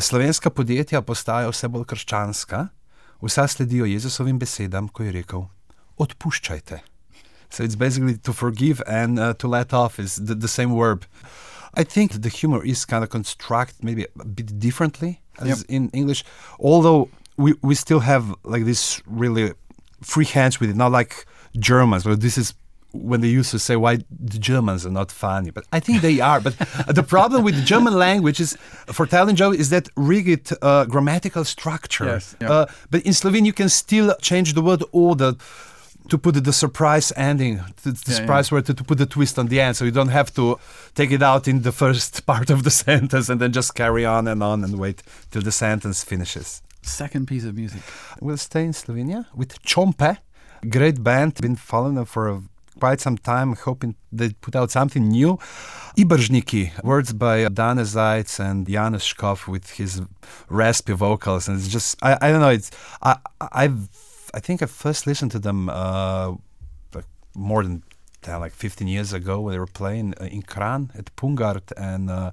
slovenska 0.00 0.50
podjetja 0.50 1.02
postajajo 1.02 1.50
vse 1.50 1.68
bolj 1.68 1.84
krščanska, 1.84 2.68
vsa 3.22 3.46
sledijo 3.48 3.84
Jezusovim 3.84 4.38
besedam, 4.38 4.88
ko 4.88 5.02
je 5.02 5.12
rekel: 5.12 5.42
odpuščajte. 5.96 6.78
So 7.50 7.64
it's 7.64 7.76
basically 7.76 8.16
to 8.18 8.32
forgive 8.32 8.82
and 8.86 9.18
uh, 9.18 9.34
to 9.34 9.48
let 9.48 9.72
off 9.72 9.98
is 9.98 10.16
the, 10.16 10.34
the 10.34 10.48
same 10.48 10.76
verb. 10.76 11.04
I 11.74 11.84
think 11.84 12.22
the 12.22 12.28
humor 12.28 12.64
is 12.64 12.84
kind 12.84 13.02
of 13.04 13.10
constructed 13.10 13.82
maybe 13.84 14.06
a 14.20 14.24
bit 14.24 14.58
differently 14.58 15.20
as 15.38 15.48
Yep. 15.48 15.58
in 15.68 15.90
English, 15.90 16.24
although 16.58 17.08
we, 17.36 17.54
we 17.62 17.74
still 17.74 18.00
have 18.00 18.34
like 18.44 18.64
this 18.64 19.02
really 19.06 19.52
free 20.02 20.24
hands 20.24 20.60
with 20.60 20.70
it, 20.70 20.76
not 20.76 20.92
like 20.92 21.26
Germans, 21.58 22.04
but 22.04 22.20
this 22.20 22.36
is 22.38 22.54
when 22.92 23.20
they 23.20 23.28
used 23.28 23.50
to 23.50 23.58
say 23.58 23.76
why 23.76 23.96
the 23.96 24.38
Germans 24.38 24.86
are 24.86 24.90
not 24.90 25.12
funny, 25.12 25.50
but 25.50 25.64
I 25.72 25.80
think 25.80 26.00
they 26.00 26.20
are. 26.30 26.40
But 26.40 26.56
the 26.88 27.02
problem 27.02 27.44
with 27.44 27.54
the 27.54 27.62
German 27.62 27.94
language 27.94 28.40
is 28.40 28.56
for 28.86 29.06
telling 29.06 29.36
joke 29.36 29.54
is 29.56 29.68
that 29.70 29.88
rigid 29.94 30.48
uh, 30.62 30.86
grammatical 30.86 31.44
structure. 31.44 32.06
Yes, 32.06 32.34
yeah. 32.40 32.50
Uh, 32.50 32.66
but 32.90 33.02
in 33.02 33.12
Slovene 33.12 33.44
you 33.44 33.52
can 33.52 33.68
still 33.68 34.14
change 34.20 34.54
the 34.54 34.62
word 34.62 34.82
order 34.92 35.34
to 36.08 36.18
put 36.18 36.42
the 36.44 36.52
surprise 36.52 37.12
ending, 37.16 37.56
the, 37.82 37.92
the 37.92 38.12
Yeah, 38.12 38.16
surprise 38.16 38.50
word 38.52 38.66
to, 38.66 38.74
to 38.74 38.84
put 38.84 38.98
the 38.98 39.06
twist 39.06 39.38
on 39.38 39.46
the 39.48 39.60
end, 39.60 39.76
so 39.76 39.84
you 39.84 39.90
don't 39.90 40.08
have 40.20 40.32
to 40.34 40.58
take 40.94 41.10
it 41.12 41.22
out 41.22 41.46
in 41.48 41.62
the 41.62 41.72
first 41.72 42.24
part 42.32 42.50
of 42.50 42.62
the 42.64 42.70
sentence 42.70 43.28
and 43.28 43.40
then 43.40 43.52
just 43.52 43.74
carry 43.74 44.04
on 44.04 44.26
and 44.28 44.42
on 44.42 44.64
and 44.64 44.78
wait 44.78 45.02
till 45.30 45.42
the 45.42 45.52
sentence 45.52 46.04
finishes. 46.04 46.62
Second 46.82 47.26
piece 47.28 47.44
of 47.44 47.54
music. 47.54 47.82
We'll 48.20 48.38
stay 48.38 48.64
in 48.64 48.72
Slovenia 48.72 49.26
with 49.34 49.62
Čompe, 49.62 50.18
great 50.70 51.02
band. 51.02 51.34
Been 51.34 51.56
following 51.56 51.96
them 51.96 52.06
for 52.06 52.28
a, 52.28 52.42
quite 52.80 53.00
some 53.00 53.18
time, 53.18 53.54
hoping 53.56 53.94
they 54.10 54.30
put 54.40 54.54
out 54.56 54.70
something 54.70 55.08
new. 55.08 55.38
Ibržniki, 55.96 56.82
words 56.84 57.12
by 57.12 57.48
Dane 57.48 57.84
Zajc 57.84 58.38
and 58.40 58.66
Janez 58.66 59.04
Škof 59.14 59.48
with 59.48 59.70
his 59.70 60.00
raspy 60.48 60.92
vocals, 60.92 61.48
and 61.48 61.58
it's 61.58 61.68
just 61.68 61.96
I, 62.02 62.16
I 62.22 62.30
don't 62.30 62.40
know. 62.40 62.50
It's 62.50 62.70
I 63.02 63.16
I've 63.52 63.88
I 64.34 64.40
think 64.40 64.62
I 64.62 64.66
first 64.66 65.06
listened 65.06 65.32
to 65.32 65.38
them 65.38 65.68
uh, 65.68 66.32
like 66.94 67.06
more 67.34 67.62
than 67.62 67.82
uh, 68.26 68.38
like 68.38 68.52
15 68.52 68.88
years 68.88 69.12
ago 69.12 69.40
when 69.40 69.52
they 69.52 69.58
were 69.58 69.66
playing 69.66 70.14
uh, 70.20 70.24
in 70.24 70.42
Kranj 70.42 70.96
at 70.98 71.14
Pungert 71.16 71.72
and. 71.76 72.10
Uh, 72.10 72.30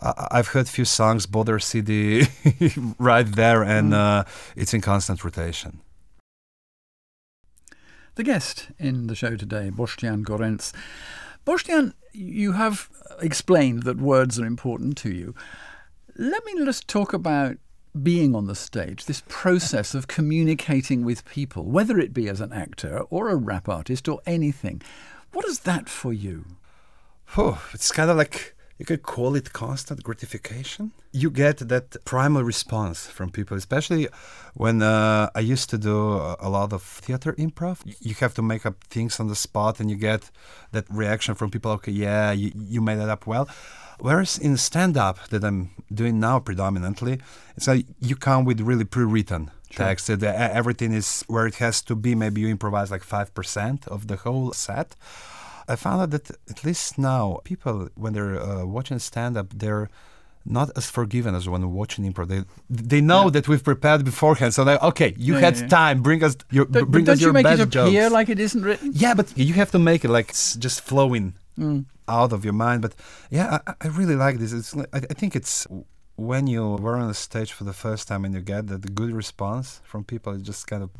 I- 0.00 0.28
I've 0.38 0.48
heard 0.52 0.66
a 0.66 0.70
few 0.70 0.84
songs, 0.84 1.26
Boulder 1.26 1.58
CD, 1.58 2.28
right 3.00 3.26
there, 3.26 3.64
and 3.64 3.92
uh, 3.92 4.22
it's 4.54 4.72
in 4.72 4.80
constant 4.80 5.24
rotation. 5.24 5.80
The 8.14 8.22
guest 8.22 8.68
in 8.78 9.08
the 9.08 9.14
show 9.16 9.36
today, 9.36 9.70
Boštjan 9.74 10.22
Gorenc. 10.24 10.72
Boštjan, 11.44 11.94
you 12.12 12.52
have 12.52 12.88
explained 13.20 13.82
that 13.84 13.96
words 13.98 14.38
are 14.38 14.46
important 14.46 14.96
to 14.98 15.10
you. 15.10 15.34
Let 16.16 16.44
me 16.44 16.64
just 16.64 16.86
talk 16.88 17.12
about 17.12 17.56
being 18.02 18.34
on 18.34 18.46
the 18.46 18.54
stage, 18.54 19.04
this 19.04 19.22
process 19.28 19.94
of 19.94 20.08
communicating 20.08 21.04
with 21.04 21.24
people, 21.24 21.64
whether 21.64 21.98
it 21.98 22.12
be 22.12 22.28
as 22.28 22.40
an 22.40 22.52
actor 22.52 23.00
or 23.10 23.28
a 23.28 23.36
rap 23.36 23.68
artist 23.68 24.08
or 24.08 24.20
anything. 24.26 24.82
What 25.32 25.46
is 25.46 25.60
that 25.60 25.88
for 25.88 26.12
you? 26.12 26.44
Oh, 27.36 27.62
it's 27.74 27.92
kind 27.92 28.10
of 28.10 28.16
like 28.16 28.54
you 28.78 28.84
could 28.84 29.02
call 29.02 29.34
it 29.34 29.52
constant 29.52 30.02
gratification. 30.04 30.92
You 31.12 31.30
get 31.30 31.58
that 31.68 31.96
primal 32.04 32.44
response 32.44 33.06
from 33.06 33.30
people, 33.30 33.56
especially 33.56 34.08
when 34.54 34.82
uh, 34.82 35.30
I 35.34 35.40
used 35.40 35.68
to 35.70 35.78
do 35.78 35.96
a 36.40 36.48
lot 36.48 36.72
of 36.72 36.82
theater 36.82 37.32
improv. 37.32 37.80
You 37.84 38.14
have 38.20 38.34
to 38.34 38.42
make 38.42 38.64
up 38.64 38.84
things 38.84 39.18
on 39.18 39.26
the 39.26 39.34
spot, 39.34 39.80
and 39.80 39.90
you 39.90 39.96
get 39.96 40.30
that 40.70 40.84
reaction 40.88 41.34
from 41.34 41.50
people. 41.50 41.72
Okay, 41.72 41.92
yeah, 41.92 42.30
you, 42.30 42.52
you 42.54 42.80
made 42.80 42.98
that 42.98 43.08
up 43.08 43.26
well. 43.26 43.48
Whereas 44.00 44.38
in 44.38 44.56
stand-up 44.56 45.28
that 45.30 45.44
I'm 45.44 45.70
doing 45.92 46.20
now 46.20 46.38
predominantly, 46.40 47.18
it's 47.56 47.66
like 47.66 47.86
you 48.00 48.16
come 48.16 48.44
with 48.44 48.60
really 48.60 48.84
pre-written 48.84 49.50
text. 49.70 50.06
That 50.06 50.22
uh, 50.22 50.28
everything 50.60 50.92
is 50.92 51.24
where 51.26 51.46
it 51.46 51.56
has 51.56 51.82
to 51.82 51.94
be. 51.96 52.14
Maybe 52.14 52.40
you 52.42 52.48
improvise 52.48 52.90
like 52.90 53.02
five 53.04 53.34
percent 53.34 53.86
of 53.88 54.06
the 54.06 54.16
whole 54.16 54.52
set. 54.52 54.94
I 55.68 55.76
found 55.76 56.00
out 56.02 56.10
that 56.12 56.30
at 56.48 56.64
least 56.64 56.98
now, 56.98 57.40
people 57.44 57.88
when 57.94 58.12
they're 58.14 58.40
uh, 58.40 58.64
watching 58.64 58.98
stand-up, 58.98 59.48
they're 59.54 59.90
not 60.46 60.70
as 60.76 60.88
forgiven 60.88 61.34
as 61.34 61.46
when 61.48 61.70
watching 61.74 62.10
improv. 62.10 62.28
They 62.28 62.44
they 62.70 63.00
know 63.02 63.28
that 63.30 63.48
we've 63.48 63.62
prepared 63.64 64.04
beforehand, 64.04 64.54
so 64.54 64.64
they 64.64 64.78
okay, 64.78 65.12
you 65.18 65.34
Yeah, 65.34 65.40
had 65.40 65.56
yeah, 65.56 65.62
yeah. 65.62 65.68
time. 65.68 66.02
Bring 66.02 66.22
us 66.24 66.36
your 66.50 66.64
Don't, 66.66 66.90
bring 66.90 67.04
don't 67.04 67.14
us 67.14 67.20
you 67.20 67.26
your 67.26 67.32
make 67.34 67.44
best 67.44 67.60
it 67.60 67.74
appear 67.74 68.02
jokes. 68.04 68.12
like 68.18 68.28
it 68.30 68.38
isn't 68.38 68.62
written? 68.62 68.92
yeah, 68.94 69.12
but 69.14 69.36
you 69.36 69.54
have 69.54 69.70
to 69.72 69.78
make 69.78 70.04
it 70.06 70.10
like 70.10 70.28
it's 70.30 70.54
just 70.54 70.80
flowing 70.82 71.34
Mm. 71.58 71.84
Out 72.08 72.32
of 72.32 72.44
your 72.44 72.54
mind. 72.54 72.82
But 72.82 72.94
yeah, 73.30 73.58
I, 73.66 73.74
I 73.84 73.86
really 73.88 74.16
like 74.16 74.38
this. 74.38 74.52
It's 74.52 74.74
I, 74.76 74.98
I 75.12 75.14
think 75.14 75.34
it's 75.36 75.66
when 76.16 76.46
you 76.48 76.62
were 76.84 76.96
on 76.96 77.08
the 77.08 77.14
stage 77.14 77.52
for 77.52 77.64
the 77.64 77.72
first 77.72 78.08
time 78.08 78.24
and 78.24 78.34
you 78.34 78.40
get 78.40 78.66
that 78.68 78.94
good 78.94 79.12
response 79.12 79.80
from 79.84 80.04
people. 80.04 80.32
It 80.34 80.42
just 80.42 80.66
kind 80.66 80.82
of 80.82 80.90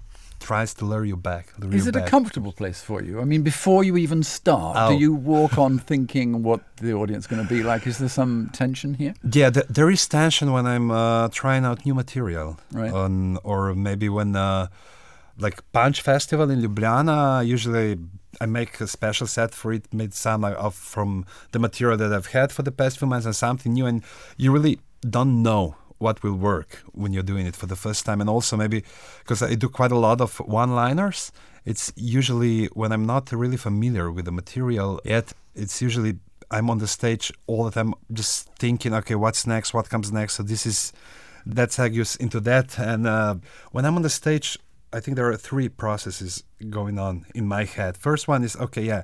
tries 0.40 0.72
to 0.74 0.84
lure 0.84 1.04
you 1.04 1.16
back. 1.16 1.52
Lure 1.58 1.74
Is 1.74 1.84
you 1.86 1.88
it 1.88 1.96
a 1.96 2.02
comfortable 2.02 2.52
place 2.52 2.80
for 2.80 3.02
you? 3.02 3.20
I 3.20 3.24
mean, 3.24 3.42
before 3.42 3.82
you 3.82 3.96
even 3.96 4.22
start, 4.22 4.76
do 4.90 4.94
Oh. 4.94 4.98
you 4.98 5.12
walk 5.12 5.58
on 5.58 5.78
thinking 5.90 6.44
what 6.44 6.60
the 6.76 6.92
audience 6.92 7.24
is 7.24 7.26
going 7.26 7.42
to 7.42 7.48
be 7.54 7.64
like? 7.64 7.88
Is 7.88 7.98
there 7.98 8.08
some 8.08 8.48
tension 8.52 8.94
here? 8.94 9.14
Yeah, 9.32 9.50
th- 9.50 9.66
there 9.68 9.90
is 9.90 10.06
tension 10.06 10.52
when 10.52 10.64
I'm 10.66 10.92
uh, 10.92 11.28
trying 11.30 11.64
out 11.64 11.84
new 11.84 11.94
material, 11.94 12.56
Right. 12.72 12.92
on, 12.92 13.38
or 13.42 13.74
maybe 13.74 14.08
when, 14.08 14.36
uh, 14.36 14.68
like 15.40 15.56
Punch 15.72 16.02
Festival 16.02 16.50
in 16.50 16.60
Ljubljana. 16.62 17.44
Usually, 17.44 17.96
I 18.40 18.46
make 18.46 18.80
a 18.80 18.86
special 18.86 19.26
set 19.26 19.54
for 19.54 19.72
it, 19.72 19.86
some 20.12 20.44
of 20.44 20.74
from 20.74 21.24
the 21.52 21.58
material 21.58 21.96
that 21.98 22.12
I've 22.12 22.26
had 22.26 22.52
for 22.52 22.62
the 22.62 22.72
past 22.72 22.98
few 22.98 23.08
months 23.08 23.26
and 23.26 23.34
something 23.34 23.72
new. 23.72 23.86
And 23.86 24.02
you 24.36 24.52
really 24.52 24.78
don't 25.08 25.42
know 25.42 25.76
what 25.98 26.22
will 26.22 26.34
work 26.34 26.82
when 26.92 27.12
you're 27.12 27.22
doing 27.22 27.46
it 27.46 27.56
for 27.56 27.66
the 27.66 27.76
first 27.76 28.04
time. 28.04 28.20
And 28.20 28.30
also 28.30 28.56
maybe 28.56 28.84
because 29.18 29.42
I 29.42 29.54
do 29.54 29.68
quite 29.68 29.92
a 29.92 29.98
lot 29.98 30.20
of 30.20 30.38
one-liners. 30.38 31.32
It's 31.64 31.92
usually 31.96 32.66
when 32.66 32.92
I'm 32.92 33.06
not 33.06 33.32
really 33.32 33.56
familiar 33.56 34.10
with 34.10 34.24
the 34.24 34.32
material 34.32 35.00
yet. 35.04 35.32
It's 35.54 35.82
usually 35.82 36.18
I'm 36.50 36.70
on 36.70 36.78
the 36.78 36.86
stage 36.86 37.32
all 37.46 37.64
the 37.64 37.70
time, 37.70 37.94
just 38.12 38.48
thinking, 38.58 38.94
okay, 38.94 39.14
what's 39.14 39.46
next? 39.46 39.74
What 39.74 39.90
comes 39.90 40.10
next? 40.12 40.34
So 40.34 40.42
this 40.42 40.64
is 40.64 40.92
that 41.44 41.70
segues 41.70 42.16
into 42.18 42.40
that. 42.40 42.78
And 42.78 43.06
uh, 43.06 43.36
when 43.72 43.84
I'm 43.84 43.96
on 43.96 44.02
the 44.02 44.10
stage, 44.10 44.58
I 44.92 45.00
think 45.00 45.16
there 45.16 45.28
are 45.28 45.36
three 45.36 45.68
processes 45.68 46.44
going 46.70 46.98
on 46.98 47.26
in 47.34 47.46
my 47.46 47.64
head. 47.64 47.96
First 47.96 48.26
one 48.26 48.42
is, 48.42 48.56
okay, 48.56 48.82
yeah, 48.82 49.02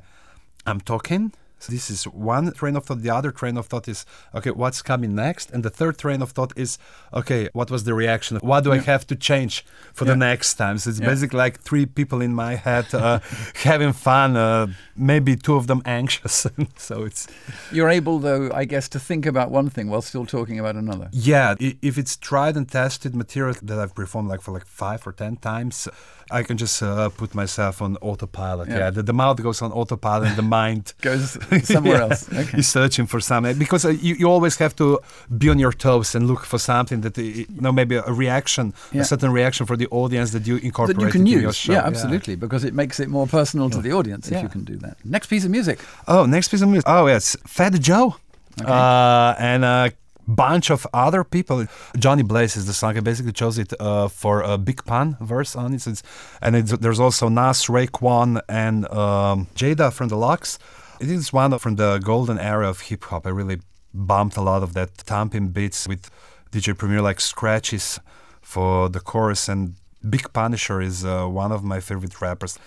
I'm 0.66 0.80
talking, 0.80 1.32
So 1.64 1.72
this 1.72 1.88
is 1.90 2.04
one 2.04 2.52
train 2.52 2.76
of 2.76 2.84
thought. 2.84 3.00
The 3.00 3.08
other 3.18 3.30
train 3.32 3.56
of 3.56 3.66
thought 3.66 3.88
is, 3.88 4.04
okay, 4.34 4.50
what's 4.50 4.82
coming 4.82 5.14
next? 5.14 5.50
And 5.50 5.62
the 5.64 5.70
third 5.70 5.96
train 5.96 6.20
of 6.20 6.32
thought 6.32 6.52
is, 6.56 6.76
okay, 7.14 7.48
what 7.54 7.70
was 7.70 7.84
the 7.84 7.94
reaction? 7.94 8.36
What 8.42 8.64
do 8.64 8.72
I 8.72 8.80
have 8.80 9.06
to 9.06 9.16
change 9.16 9.64
for 9.94 10.04
Yeah. 10.04 10.10
the 10.12 10.16
next 10.16 10.54
time? 10.62 10.76
So 10.78 10.90
it's 10.90 11.00
Yeah. 11.00 11.06
basically 11.12 11.38
like 11.38 11.60
three 11.68 11.86
people 11.86 12.20
in 12.20 12.34
my 12.34 12.56
head 12.56 12.86
uh, 12.94 13.20
having 13.70 13.94
fun, 13.94 14.36
uh, 14.36 14.66
maybe 14.94 15.36
two 15.36 15.56
of 15.56 15.66
them 15.66 15.80
anxious. 16.00 16.46
so 16.76 17.04
it's, 17.04 17.26
You're 17.72 17.88
able, 17.88 18.18
though, 18.18 18.50
I 18.52 18.64
guess, 18.66 18.86
to 18.90 18.98
think 19.00 19.24
about 19.26 19.50
one 19.50 19.70
thing 19.70 19.88
while 19.88 20.02
still 20.02 20.26
talking 20.26 20.60
about 20.60 20.76
another. 20.76 21.08
yeah, 21.12 21.54
if 21.60 21.96
it's 21.96 22.14
tried 22.16 22.56
and 22.58 22.68
tested 22.70 23.14
material 23.14 23.54
that 23.62 23.78
I've 23.78 23.94
performed 23.94 24.28
like 24.28 24.42
for 24.42 24.52
like 24.52 24.66
five 24.66 25.00
or 25.06 25.12
ten 25.12 25.36
times, 25.36 25.88
I 26.30 26.42
can 26.42 26.56
just 26.56 26.82
uh, 26.82 27.08
put 27.10 27.34
myself 27.34 27.80
on 27.82 27.96
autopilot. 28.02 28.68
Yeah. 28.68 28.78
Yeah, 28.78 28.90
the, 28.90 29.02
the 29.02 29.12
mouth 29.12 29.40
goes 29.42 29.62
on 29.62 29.72
autopilot 29.72 30.28
and 30.28 30.36
the 30.36 30.42
mind 30.60 30.92
Goes 31.02 31.36
somewhere 31.74 31.96
Yeah. 31.98 32.02
else. 32.10 32.28
Okay. 32.32 32.50
You're 32.54 32.62
searching 32.62 33.06
for 33.06 33.20
something 33.20 33.58
because 33.58 33.84
uh, 33.84 33.90
you, 33.90 34.14
you 34.14 34.26
always 34.30 34.56
have 34.58 34.74
to 34.76 34.98
be 35.38 35.48
on 35.50 35.58
your 35.58 35.72
toes 35.72 36.14
and 36.14 36.26
look 36.26 36.44
for 36.44 36.58
something 36.58 37.00
that 37.02 37.18
uh, 37.18 37.22
you 37.22 37.46
know 37.60 37.72
maybe 37.72 37.96
a 37.96 38.12
reaction, 38.12 38.72
Yeah. 38.92 39.02
a 39.02 39.04
certain 39.04 39.32
reaction 39.32 39.66
for 39.66 39.76
the 39.76 39.86
audience 39.90 40.30
that 40.32 40.46
you 40.46 40.56
incorporate 40.56 40.96
that 40.98 41.04
you 41.06 41.10
can 41.12 41.20
into 41.22 41.32
your 41.32 41.42
use. 41.50 41.56
show. 41.56 41.72
Yeah, 41.72 41.86
absolutely, 41.86 42.36
because 42.36 42.64
it 42.64 42.74
makes 42.74 42.98
it 43.00 43.08
more 43.08 43.26
personal 43.26 43.70
to 43.70 43.80
the 43.80 43.92
audience 43.92 44.30
if 44.30 44.42
you 44.42 44.48
can 44.48 44.64
do 44.64 44.76
that. 44.76 44.96
Next 45.04 45.26
piece 45.28 45.44
of 45.44 45.50
music. 45.50 45.78
Oh, 46.08 46.26
next 46.26 46.48
piece 46.48 46.62
of 46.62 46.68
music. 46.68 46.88
Oh, 46.88 47.06
yes, 47.06 47.36
Fat 47.46 47.72
Joe, 47.80 48.16
uh, 48.64 49.34
and 49.38 49.64
a 49.64 49.92
bunch 50.26 50.70
of 50.70 50.86
other 50.94 51.22
people. 51.24 51.66
Johnny 51.98 52.22
Blaze 52.22 52.56
is 52.56 52.66
the 52.66 52.72
song. 52.72 52.96
I 52.96 53.00
basically 53.00 53.32
chose 53.32 53.58
it 53.58 53.72
uh, 53.78 54.08
for 54.08 54.40
a 54.42 54.56
Big 54.56 54.84
Pun 54.84 55.16
verse 55.20 55.54
on 55.56 55.72
it, 55.74 55.86
it's- 55.86 56.02
and 56.40 56.56
it's, 56.56 56.72
there's 56.78 57.00
also 57.00 57.28
Nas, 57.28 57.66
Raekwon, 57.66 58.40
and 58.48 58.86
um, 58.92 59.46
Jada 59.54 59.92
from 59.92 60.08
the 60.08 60.16
LOX. 60.16 60.58
It 61.04 61.10
is 61.10 61.34
one 61.34 61.58
from 61.58 61.76
the 61.76 61.98
golden 61.98 62.38
era 62.38 62.66
of 62.66 62.80
hip 62.80 63.04
hop. 63.04 63.26
I 63.26 63.28
really 63.28 63.60
bumped 63.92 64.38
a 64.38 64.40
lot 64.40 64.62
of 64.62 64.72
that 64.72 64.92
thumping 64.96 65.48
beats 65.48 65.86
with 65.86 66.10
DJ 66.50 66.74
Premier 66.78 67.02
like 67.02 67.20
scratches 67.20 68.00
for 68.40 68.88
the 68.88 69.00
chorus 69.00 69.46
and 69.46 69.74
Big 70.08 70.32
Punisher 70.32 70.80
is 70.80 71.04
uh, 71.04 71.26
one 71.26 71.52
of 71.52 71.62
my 71.62 71.80
favorite 71.80 72.18
rappers. 72.22 72.58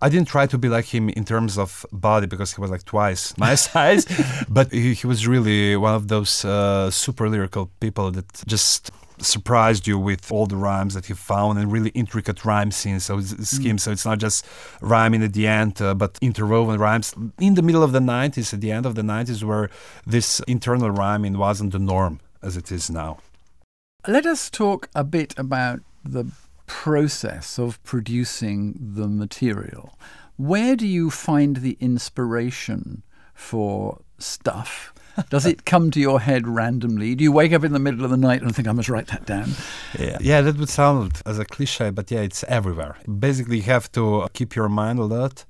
I 0.00 0.08
didn't 0.08 0.28
try 0.28 0.46
to 0.46 0.56
be 0.56 0.70
like 0.70 0.86
him 0.86 1.10
in 1.10 1.26
terms 1.26 1.58
of 1.58 1.84
body 1.92 2.26
because 2.26 2.54
he 2.54 2.62
was 2.62 2.70
like 2.70 2.84
twice 2.86 3.36
my 3.46 3.56
size, 3.56 4.06
but 4.48 4.72
he, 4.72 4.94
he 4.94 5.06
was 5.06 5.28
really 5.28 5.76
one 5.76 5.94
of 5.94 6.08
those 6.08 6.46
uh, 6.46 6.90
super 6.90 7.28
lyrical 7.28 7.70
people 7.78 8.10
that 8.12 8.42
just 8.46 8.90
surprised 9.22 9.86
you 9.86 9.98
with 9.98 10.30
all 10.30 10.46
the 10.46 10.56
rhymes 10.56 10.94
that 10.94 11.06
he 11.06 11.14
found 11.14 11.58
and 11.58 11.72
really 11.72 11.90
intricate 11.90 12.44
rhyme 12.44 12.70
scenes, 12.70 13.04
so 13.04 13.20
schemes. 13.20 13.84
So 13.84 13.92
it's 13.92 14.04
not 14.04 14.18
just 14.18 14.46
rhyming 14.80 15.22
at 15.22 15.32
the 15.32 15.46
end, 15.46 15.80
uh, 15.80 15.94
but 15.94 16.18
interwoven 16.20 16.78
rhymes 16.78 17.14
in 17.38 17.54
the 17.54 17.62
middle 17.62 17.82
of 17.82 17.92
the 17.92 18.00
90s, 18.00 18.52
at 18.52 18.60
the 18.60 18.72
end 18.72 18.86
of 18.86 18.94
the 18.94 19.02
90s, 19.02 19.42
where 19.42 19.70
this 20.06 20.40
internal 20.40 20.90
rhyming 20.90 21.38
wasn't 21.38 21.72
the 21.72 21.78
norm 21.78 22.20
as 22.42 22.56
it 22.56 22.70
is 22.70 22.90
now. 22.90 23.18
Let 24.06 24.26
us 24.26 24.50
talk 24.50 24.88
a 24.94 25.04
bit 25.04 25.32
about 25.38 25.80
the 26.04 26.26
process 26.66 27.58
of 27.58 27.82
producing 27.84 28.74
the 28.94 29.06
material. 29.06 29.96
Where 30.36 30.74
do 30.74 30.86
you 30.86 31.10
find 31.10 31.58
the 31.58 31.76
inspiration 31.80 33.02
for 33.34 34.00
stuff? 34.18 34.92
Does 35.30 35.44
it 35.46 35.64
come 35.64 35.90
to 35.90 36.00
your 36.00 36.20
head 36.20 36.48
randomly? 36.48 37.14
Do 37.14 37.22
you 37.24 37.32
wake 37.32 37.52
up 37.52 37.64
in 37.64 37.72
the 37.72 37.78
middle 37.78 38.04
of 38.04 38.10
the 38.10 38.16
night 38.16 38.42
and 38.42 38.54
think, 38.54 38.66
I 38.68 38.72
must 38.72 38.88
write 38.88 39.08
that 39.08 39.26
down? 39.26 39.50
Yeah, 39.98 40.16
yeah, 40.20 40.40
that 40.40 40.56
would 40.56 40.68
sound 40.68 41.20
as 41.26 41.38
a 41.38 41.44
cliche, 41.44 41.90
but 41.90 42.10
yeah, 42.10 42.20
it's 42.20 42.44
everywhere. 42.44 42.96
Basically, 43.18 43.56
you 43.56 43.62
have 43.64 43.90
to 43.92 44.26
keep 44.32 44.54
your 44.56 44.68
mind 44.68 44.98
alert 44.98 45.44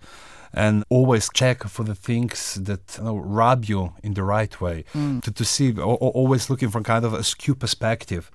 and 0.54 0.84
always 0.90 1.28
check 1.32 1.62
for 1.64 1.84
the 1.84 1.94
things 1.94 2.54
that 2.54 2.96
you 2.98 3.04
know, 3.04 3.16
rub 3.16 3.64
you 3.64 3.94
in 4.02 4.14
the 4.14 4.22
right 4.22 4.60
way. 4.60 4.84
To, 4.92 5.30
to 5.32 5.44
see, 5.44 5.74
o- 5.78 5.98
o- 6.00 6.08
always 6.20 6.50
looking 6.50 6.68
from 6.70 6.82
kind 6.84 7.04
of 7.04 7.14
a 7.14 7.22
skew 7.22 7.54
perspective 7.54 8.30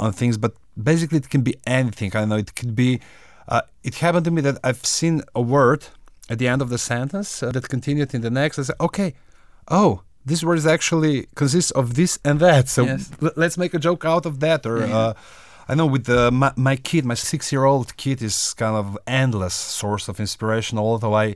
on 0.00 0.12
things. 0.12 0.36
But 0.38 0.54
basically, 0.82 1.18
it 1.18 1.30
can 1.30 1.42
be 1.42 1.54
anything. 1.66 2.16
I 2.16 2.24
know 2.24 2.36
it 2.36 2.54
could 2.56 2.74
be. 2.74 3.00
Uh, 3.46 3.62
it 3.84 3.96
happened 3.96 4.24
to 4.24 4.30
me 4.30 4.40
that 4.42 4.58
I've 4.64 4.84
seen 4.86 5.22
a 5.34 5.40
word 5.42 5.86
at 6.28 6.38
the 6.38 6.48
end 6.48 6.62
of 6.62 6.70
the 6.70 6.78
sentence 6.78 7.42
uh, 7.42 7.50
that 7.52 7.68
continued 7.68 8.14
in 8.14 8.22
the 8.22 8.30
next. 8.30 8.58
I 8.58 8.62
said, 8.62 8.76
okay, 8.80 9.14
oh. 9.68 10.02
This 10.30 10.42
word 10.46 10.58
is 10.62 10.66
actually 10.76 11.14
consists 11.42 11.72
of 11.80 11.86
this 11.98 12.12
and 12.28 12.36
that, 12.46 12.64
so 12.76 12.80
Yes. 12.84 13.10
l- 13.26 13.36
let's 13.42 13.56
make 13.62 13.72
a 13.78 13.80
joke 13.88 14.02
out 14.12 14.24
of 14.30 14.34
that. 14.44 14.60
Or 14.70 14.76
Yeah. 14.78 14.96
uh, 15.00 15.12
I 15.70 15.74
know 15.78 15.86
with 15.94 16.04
the, 16.12 16.30
my, 16.42 16.50
my 16.56 16.76
kid, 16.90 17.02
my 17.12 17.16
six-year-old 17.32 17.88
kid 18.02 18.18
is 18.22 18.36
kind 18.62 18.76
of 18.82 18.86
endless 19.06 19.54
source 19.80 20.04
of 20.10 20.18
inspiration. 20.26 20.78
Although 20.78 21.14
I 21.26 21.34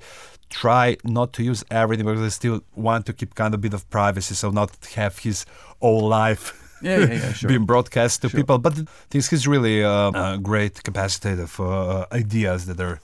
try 0.63 0.87
not 1.19 1.29
to 1.37 1.43
use 1.51 1.61
everything 1.71 2.07
because 2.07 2.27
I 2.31 2.33
still 2.41 2.59
want 2.89 3.03
to 3.07 3.13
keep 3.13 3.31
kind 3.35 3.53
of 3.55 3.61
bit 3.61 3.75
of 3.75 3.83
privacy, 3.91 4.35
so 4.35 4.51
not 4.51 4.71
have 4.97 5.15
his 5.27 5.39
whole 5.81 6.07
life. 6.09 6.45
Yeah, 6.83 6.99
yeah, 6.99 7.13
yeah, 7.15 7.33
sure. 7.39 7.49
being 7.49 7.67
broadcast 7.67 8.15
to 8.23 8.29
Sure. 8.29 8.39
people, 8.41 8.59
but 8.59 8.73
the 8.77 8.85
thing 9.11 9.23
he's 9.31 9.47
really 9.55 9.77
uh, 9.85 10.11
a 10.35 10.39
great 10.51 10.75
capacitator 10.87 11.47
for 11.49 11.69
uh, 11.73 12.07
ideas 12.23 12.61
that 12.67 12.81
are. 12.81 12.99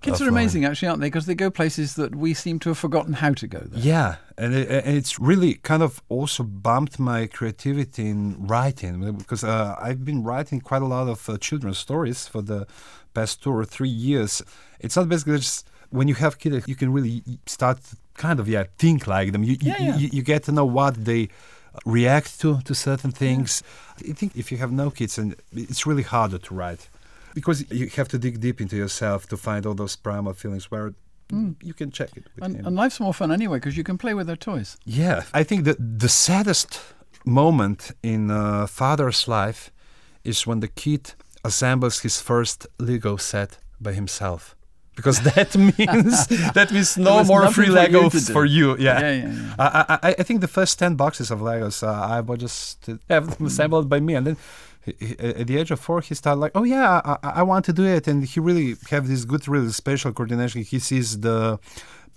Kids 0.00 0.20
uh, 0.20 0.26
are 0.26 0.28
amazing, 0.28 0.64
actually, 0.64 0.88
aren't 0.88 1.00
they? 1.00 1.08
Because 1.08 1.26
they 1.26 1.34
go 1.34 1.50
places 1.50 1.94
that 1.96 2.14
we 2.14 2.34
seem 2.34 2.58
to 2.60 2.70
have 2.70 2.78
forgotten 2.78 3.14
how 3.14 3.32
to 3.34 3.46
go 3.46 3.58
there. 3.58 3.80
Yeah, 3.80 4.16
and, 4.36 4.54
it, 4.54 4.70
and 4.70 4.96
it's 4.96 5.18
really 5.18 5.54
kind 5.54 5.82
of 5.82 6.02
also 6.08 6.42
bumped 6.42 6.98
my 6.98 7.26
creativity 7.26 8.08
in 8.08 8.46
writing 8.46 9.12
because 9.16 9.42
uh, 9.42 9.76
I've 9.80 10.04
been 10.04 10.22
writing 10.22 10.60
quite 10.60 10.82
a 10.82 10.86
lot 10.86 11.08
of 11.08 11.28
uh, 11.28 11.36
children's 11.38 11.78
stories 11.78 12.28
for 12.28 12.42
the 12.42 12.66
past 13.14 13.42
two 13.42 13.50
or 13.50 13.64
three 13.64 13.88
years. 13.88 14.42
It's 14.80 14.96
not 14.96 15.08
basically 15.08 15.38
just 15.38 15.66
when 15.90 16.08
you 16.08 16.14
have 16.14 16.38
kids, 16.38 16.68
you 16.68 16.76
can 16.76 16.92
really 16.92 17.22
start 17.46 17.82
to 17.82 17.96
kind 18.14 18.40
of 18.40 18.48
yeah 18.48 18.64
think 18.78 19.06
like 19.06 19.32
them. 19.32 19.42
You 19.42 19.52
you, 19.52 19.58
Yeah, 19.72 19.82
yeah. 19.82 19.96
you, 19.96 20.08
you 20.12 20.22
get 20.22 20.44
to 20.44 20.52
know 20.52 20.64
what 20.64 21.04
they 21.04 21.28
react 21.84 22.40
to 22.40 22.60
to 22.62 22.74
certain 22.74 23.10
things. 23.10 23.62
I 23.98 24.12
think 24.12 24.36
if 24.36 24.52
you 24.52 24.58
have 24.58 24.72
no 24.72 24.90
kids, 24.90 25.18
and 25.18 25.34
it's 25.52 25.86
really 25.86 26.02
harder 26.02 26.38
to 26.38 26.54
write 26.54 26.88
because 27.40 27.58
you 27.70 27.88
have 28.00 28.08
to 28.08 28.18
dig 28.18 28.40
deep 28.40 28.60
into 28.60 28.76
yourself 28.76 29.26
to 29.28 29.36
find 29.36 29.66
all 29.66 29.74
those 29.74 29.96
primal 29.96 30.34
feelings 30.34 30.70
where. 30.70 30.94
Hmm. 31.30 31.52
You 31.62 31.74
can 31.74 31.90
check 31.90 32.10
it. 32.16 32.24
And, 32.40 32.66
and 32.66 32.74
life's 32.74 33.00
more 33.00 33.12
fun 33.12 33.30
anyway 33.30 33.58
because 33.58 33.76
you 33.76 33.84
can 33.84 33.98
play 33.98 34.14
with 34.14 34.26
their 34.26 34.40
toys. 34.50 34.78
Yeah, 34.86 35.24
I 35.40 35.44
think 35.44 35.64
the 35.64 35.76
the 35.78 36.08
saddest 36.08 36.80
moment 37.24 37.92
in 38.02 38.30
a 38.30 38.66
father's 38.66 39.28
life 39.28 39.70
is 40.24 40.46
when 40.46 40.60
the 40.60 40.68
kid 40.68 41.14
assembles 41.44 42.00
his 42.00 42.20
first 42.20 42.66
Lego 42.78 43.16
set 43.16 43.58
by 43.80 43.92
himself. 43.92 44.56
Because 44.98 45.18
that 45.30 45.50
means 45.78 46.26
that 46.58 46.68
means 46.74 46.90
no 46.98 47.14
more 47.30 47.42
free 47.56 47.70
Legos 47.90 48.32
for 48.36 48.44
you. 48.56 48.68
Yeah, 48.78 49.00
Yeah, 49.04 49.12
yeah, 49.12 49.32
yeah. 49.32 49.54
I, 49.58 49.98
I, 50.08 50.14
I 50.20 50.22
think 50.26 50.38
the 50.46 50.52
first 50.58 50.74
ten 50.82 50.92
boxes 51.02 51.30
of 51.34 51.38
Legos 51.48 51.76
uh, 51.82 52.16
I 52.16 52.18
was 52.28 52.38
just 52.46 52.88
uh, 52.88 52.96
have 53.14 53.24
them 53.38 53.46
assembled 53.46 53.86
by 53.88 54.00
me, 54.06 54.12
and 54.18 54.24
then 54.26 54.36
he, 54.84 54.92
he- 55.06 55.18
at 55.40 55.46
the 55.50 55.56
age 55.60 55.70
of 55.74 55.78
four, 55.86 55.98
he 56.08 56.14
started 56.22 56.40
like, 56.44 56.52
"Oh 56.58 56.64
yeah, 56.74 56.86
I, 57.10 57.12
I 57.22 57.30
I 57.40 57.42
want 57.50 57.62
to 57.68 57.72
do 57.80 57.84
it," 57.96 58.04
and 58.10 58.18
he 58.32 58.38
really 58.48 58.68
have 58.90 59.04
this 59.12 59.22
good, 59.32 59.42
really 59.54 59.72
special 59.82 60.10
coordination. 60.12 60.62
He 60.74 60.78
sees 60.90 61.08
the 61.26 61.58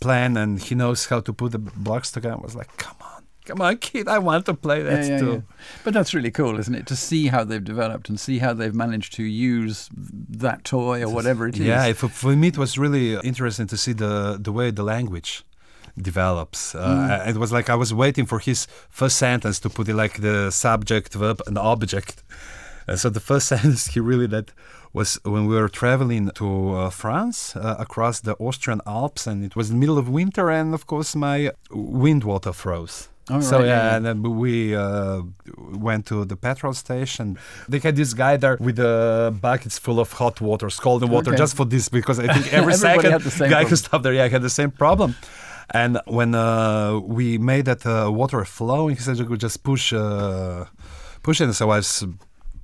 plan 0.05 0.31
and 0.41 0.51
he 0.67 0.73
knows 0.81 0.99
how 1.11 1.19
to 1.27 1.31
put 1.41 1.49
the 1.55 1.59
blocks 1.87 2.09
together. 2.15 2.35
I 2.39 2.43
was 2.49 2.55
like, 2.61 2.71
"Come 2.85 2.97
on, 3.13 3.20
come 3.51 3.61
on, 3.61 3.77
kid, 3.77 4.07
I 4.07 4.19
want 4.19 4.45
to 4.45 4.53
play 4.53 4.81
that 4.83 5.03
yeah, 5.03 5.11
yeah, 5.11 5.19
too." 5.19 5.31
yeah. 5.31 5.55
But 5.83 5.93
that's 5.93 6.13
really 6.13 6.31
cool, 6.31 6.59
isn't 6.59 6.75
it? 6.75 6.85
To 6.87 6.95
see 6.95 7.27
how 7.27 7.43
they've 7.43 7.63
developed 7.63 8.09
and 8.09 8.19
see 8.19 8.39
how 8.39 8.53
they've 8.53 8.73
managed 8.85 9.13
to 9.13 9.23
use 9.23 9.89
that 10.43 10.63
toy 10.63 11.01
or 11.03 11.09
whatever 11.09 11.47
it 11.47 11.55
is. 11.55 11.65
Yeah, 11.65 11.93
for, 11.93 12.09
for 12.09 12.35
me 12.35 12.47
it 12.47 12.57
was 12.57 12.77
really 12.77 13.07
interesting 13.23 13.67
to 13.67 13.77
see 13.77 13.93
the 13.93 14.37
the 14.47 14.51
way 14.51 14.71
the 14.71 14.83
language 14.83 15.43
develops. 16.01 16.75
Uh, 16.75 17.25
It 17.27 17.37
was 17.37 17.51
like 17.51 17.69
I 17.69 17.75
was 17.75 17.93
waiting 17.93 18.25
for 18.25 18.39
his 18.39 18.67
first 18.89 19.17
sentence 19.17 19.59
to 19.59 19.69
put 19.69 19.87
it 19.89 19.95
like 19.95 20.21
the 20.21 20.51
subject, 20.51 21.13
verb, 21.13 21.41
and 21.47 21.57
object. 21.57 22.23
And 22.87 22.99
so 22.99 23.09
the 23.09 23.19
first 23.19 23.47
sentence 23.53 23.93
he 23.93 23.99
really 23.99 24.27
that 24.27 24.51
was 24.93 25.19
when 25.23 25.45
we 25.47 25.55
were 25.55 25.69
traveling 25.69 26.29
to 26.35 26.75
uh, 26.75 26.89
France 26.89 27.55
uh, 27.55 27.75
across 27.79 28.19
the 28.21 28.35
Austrian 28.39 28.81
Alps, 28.85 29.27
and 29.27 29.43
it 29.43 29.55
was 29.55 29.69
the 29.69 29.75
middle 29.75 29.97
of 29.97 30.09
winter, 30.09 30.49
and 30.49 30.73
of 30.73 30.85
course 30.85 31.15
my 31.15 31.51
wind 31.71 32.23
water 32.23 32.51
froze. 32.53 33.07
Oh, 33.29 33.39
so 33.39 33.59
right, 33.59 33.67
yeah, 33.67 33.95
and 33.95 34.05
then 34.05 34.23
we 34.23 34.75
uh, 34.75 35.21
went 35.57 36.05
to 36.07 36.25
the 36.25 36.35
petrol 36.35 36.73
station. 36.73 37.37
They 37.69 37.79
had 37.79 37.95
this 37.95 38.13
guy 38.13 38.35
there 38.37 38.57
with 38.59 38.77
the 38.77 39.33
buckets 39.41 39.77
full 39.77 39.99
of 39.99 40.11
hot 40.13 40.41
water, 40.41 40.69
scalding 40.69 41.09
water, 41.11 41.29
Okay. 41.31 41.37
just 41.37 41.55
for 41.55 41.65
this 41.65 41.87
because 41.87 42.19
I 42.19 42.27
think 42.33 42.51
every 42.59 42.73
second 42.73 43.21
the 43.21 43.29
guy 43.29 43.47
problem. 43.49 43.67
could 43.69 43.77
stop 43.77 44.01
there. 44.03 44.13
Yeah, 44.13 44.23
I 44.25 44.29
had 44.29 44.41
the 44.41 44.49
same 44.49 44.71
problem. 44.71 45.15
And 45.73 45.99
when 46.05 46.35
uh, 46.35 46.99
we 46.99 47.37
made 47.37 47.65
that 47.65 47.85
uh, 47.85 48.11
water 48.11 48.43
flowing, 48.43 48.95
he 48.95 49.01
said 49.01 49.17
you 49.17 49.25
could 49.25 49.39
just 49.39 49.63
push, 49.63 49.93
uh, 49.93 50.65
push 51.23 51.39
it. 51.39 51.53
So 51.53 51.69
I 51.69 51.77
was 51.77 52.03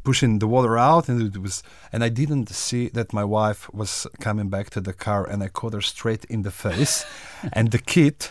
pushing 0.04 0.40
the 0.40 0.48
water 0.48 0.78
out, 0.78 1.08
and 1.08 1.22
it 1.36 1.42
was, 1.42 1.64
and 1.94 2.04
I 2.04 2.10
didn't 2.10 2.50
see 2.50 2.90
that 2.90 3.14
my 3.14 3.24
wife 3.24 3.72
was 3.74 4.08
coming 4.20 4.50
back 4.50 4.70
to 4.72 4.82
the 4.82 4.94
car, 4.94 5.24
and 5.30 5.44
I 5.44 5.48
caught 5.50 5.74
her 5.74 5.82
straight 5.82 6.26
in 6.26 6.42
the 6.42 6.52
face, 6.52 7.06
and 7.54 7.72
the 7.72 7.80
kid 7.80 8.30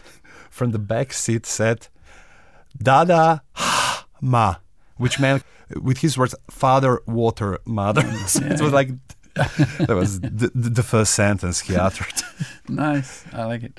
from 0.51 0.73
the 0.73 0.79
back 0.79 1.13
seat 1.13 1.47
said, 1.47 1.89
"Dada, 2.83 3.43
ma," 4.21 4.57
which 4.97 5.19
meant, 5.19 5.43
with 5.81 5.99
his 5.99 6.17
words, 6.19 6.35
"father, 6.51 7.01
water, 7.07 7.59
mother." 7.65 8.03
so 8.27 8.45
it 8.45 8.61
was 8.61 8.73
like. 8.73 8.91
that 9.37 9.95
was 9.95 10.21
the, 10.21 10.51
the 10.55 10.71
the 10.71 10.83
first 10.83 11.15
sentence 11.15 11.61
he 11.61 11.77
uttered. 11.77 12.23
Nice. 12.69 13.23
I 13.33 13.45
like 13.45 13.63
it. 13.65 13.79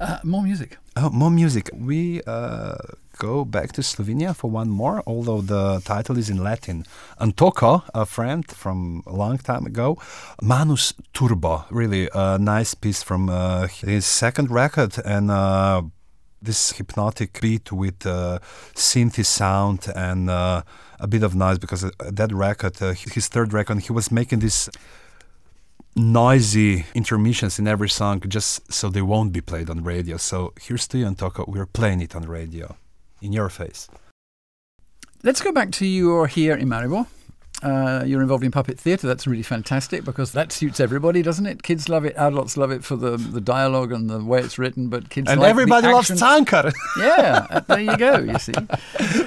Uh, 0.00 0.18
more 0.22 0.42
music. 0.42 0.78
Oh, 0.96 1.10
more 1.10 1.30
music. 1.30 1.68
We 1.74 2.22
uh, 2.26 2.76
go 3.18 3.44
back 3.44 3.72
to 3.72 3.82
Slovenia 3.82 4.34
for 4.34 4.50
one 4.50 4.70
more, 4.70 5.02
although 5.06 5.40
the 5.40 5.80
title 5.84 6.16
is 6.16 6.30
in 6.30 6.42
Latin. 6.42 6.84
N'toko, 7.20 7.82
a 7.94 8.06
friend 8.06 8.46
from 8.50 9.02
a 9.06 9.12
long 9.12 9.38
time 9.38 9.66
ago, 9.66 9.98
Manus 10.40 10.94
Turbo, 11.12 11.64
really 11.70 12.08
a 12.14 12.38
nice 12.38 12.74
piece 12.74 13.02
from 13.02 13.28
uh, 13.28 13.66
his 13.66 14.06
second 14.06 14.50
record, 14.50 14.96
and 15.04 15.30
uh, 15.30 15.82
this 16.40 16.72
hypnotic 16.72 17.40
beat 17.40 17.72
with 17.72 18.06
uh, 18.06 18.38
synthy 18.74 19.24
sound 19.24 19.88
and 19.94 20.30
uh, 20.30 20.62
a 21.00 21.06
bit 21.06 21.22
of 21.22 21.34
noise 21.34 21.58
because 21.58 21.84
uh, 21.84 21.90
that 22.00 22.32
record, 22.32 22.80
uh, 22.82 22.92
his 22.92 23.28
third 23.28 23.52
record, 23.52 23.80
he 23.80 23.92
was 23.92 24.10
making 24.10 24.40
this 24.40 24.68
noisy 25.96 26.86
intermissions 26.94 27.58
in 27.58 27.66
every 27.66 27.88
song 27.88 28.20
just 28.28 28.72
so 28.72 28.88
they 28.88 29.02
won't 29.02 29.32
be 29.32 29.40
played 29.40 29.68
on 29.68 29.82
radio. 29.82 30.16
So 30.16 30.52
here's 30.60 30.86
to 30.88 30.98
you, 30.98 31.06
N'toko. 31.06 31.48
We're 31.48 31.66
playing 31.66 32.00
it 32.00 32.14
on 32.14 32.22
radio 32.22 32.76
in 33.20 33.32
your 33.32 33.48
face. 33.48 33.88
Let's 35.24 35.40
go 35.40 35.50
back 35.50 35.72
to 35.72 35.86
you're 35.86 36.28
here 36.28 36.54
in 36.54 36.68
Maribor. 36.68 37.06
Uh, 37.62 38.04
you're 38.06 38.22
involved 38.22 38.44
in 38.44 38.50
puppet 38.50 38.78
theatre. 38.78 39.06
That's 39.06 39.26
really 39.26 39.42
fantastic 39.42 40.04
because 40.04 40.32
that 40.32 40.52
suits 40.52 40.78
everybody, 40.78 41.22
doesn't 41.22 41.46
it? 41.46 41.62
Kids 41.62 41.88
love 41.88 42.04
it, 42.04 42.14
adults 42.16 42.56
love 42.56 42.70
it 42.70 42.84
for 42.84 42.96
the, 42.96 43.16
the 43.16 43.40
dialogue 43.40 43.90
and 43.90 44.08
the 44.08 44.22
way 44.22 44.40
it's 44.40 44.58
written, 44.58 44.88
but 44.88 45.10
kids 45.10 45.28
and 45.28 45.40
like 45.40 45.50
everybody 45.50 45.88
the 45.88 45.92
loves 45.92 46.10
action. 46.10 46.44
Cankar. 46.44 46.72
Yeah, 46.98 47.46
uh, 47.50 47.60
there 47.60 47.80
you 47.80 47.96
go. 47.96 48.18
You 48.18 48.38
see. 48.38 48.52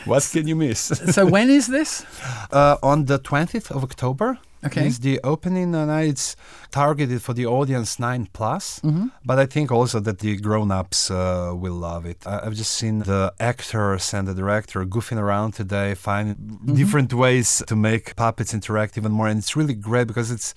what 0.05 0.27
can 0.31 0.47
you 0.47 0.55
miss? 0.55 0.79
So 1.13 1.25
when 1.25 1.49
is 1.49 1.67
this? 1.67 2.05
Uh, 2.51 2.77
on 2.81 3.05
the 3.05 3.19
20th 3.19 3.71
of 3.71 3.83
October. 3.83 4.39
Okay. 4.63 4.85
Is 4.87 4.99
the 4.99 5.19
opening 5.23 5.73
and 5.75 5.89
it's 6.09 6.35
targeted 6.71 7.21
for 7.21 7.33
the 7.33 7.45
audience 7.47 7.99
nine 7.99 8.27
plus, 8.31 8.79
Mm-hmm. 8.83 9.07
but 9.25 9.39
I 9.39 9.45
think 9.47 9.71
also 9.71 9.99
that 9.99 10.19
the 10.19 10.35
grown-ups 10.37 11.09
uh, 11.11 11.51
will 11.55 11.73
love 11.73 12.05
it. 12.05 12.25
I, 12.27 12.41
I've 12.45 12.53
just 12.55 12.71
seen 12.71 12.99
the 12.99 13.33
actors 13.39 14.13
and 14.13 14.27
the 14.27 14.33
director 14.35 14.85
goofing 14.85 15.17
around 15.17 15.53
today, 15.53 15.95
finding 15.95 16.35
Mm-hmm. 16.35 16.75
different 16.75 17.11
ways 17.13 17.63
to 17.67 17.75
make 17.75 18.15
puppets 18.15 18.53
interact 18.53 18.97
even 18.97 19.11
more, 19.11 19.27
and 19.31 19.39
it's 19.39 19.55
really 19.55 19.73
great 19.73 20.07
because 20.07 20.29
it's 20.35 20.53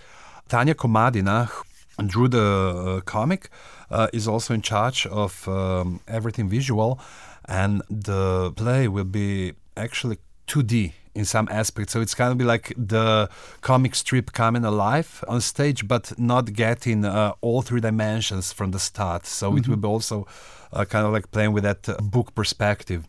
Tanja 0.51 0.75
Komadina 0.75 1.49
who 1.99 2.07
drew 2.07 2.29
the 2.29 2.43
uh, 2.43 3.01
comic, 3.03 3.49
uh, 3.91 4.09
is 4.13 4.27
also 4.29 4.53
in 4.55 4.61
charge 4.63 5.07
of 5.07 5.47
um, 5.49 6.01
everything 6.09 6.49
visual, 6.49 6.99
and 7.47 7.81
the 7.89 8.53
play 8.57 8.89
will 8.89 9.05
be 9.23 9.53
actually 9.77 10.19
2D 10.47 10.93
in 11.15 11.25
some 11.25 11.49
aspects. 11.51 11.93
So 11.93 12.01
it's 12.01 12.15
kind 12.15 12.33
of 12.33 12.39
be 12.39 12.45
like 12.45 12.73
the 12.77 13.29
comic 13.61 13.95
strip 13.95 14.33
coming 14.33 14.65
alive 14.65 15.25
on 15.29 15.41
stage, 15.41 15.87
but 15.87 16.19
not 16.19 16.53
getting 16.53 17.05
uh, 17.05 17.35
all 17.41 17.63
three 17.63 17.81
dimensions 17.81 18.53
from 18.53 18.73
the 18.73 18.79
start. 18.79 19.27
So 19.27 19.57
it 19.57 19.69
will 19.69 19.77
be 19.77 19.89
also 19.89 20.27
uh, 20.73 20.85
kind 20.85 21.07
of 21.07 21.13
like 21.13 21.31
playing 21.31 21.53
with 21.53 21.65
that 21.65 21.89
uh, 21.89 21.97
book 22.03 22.35
perspective 22.35 23.07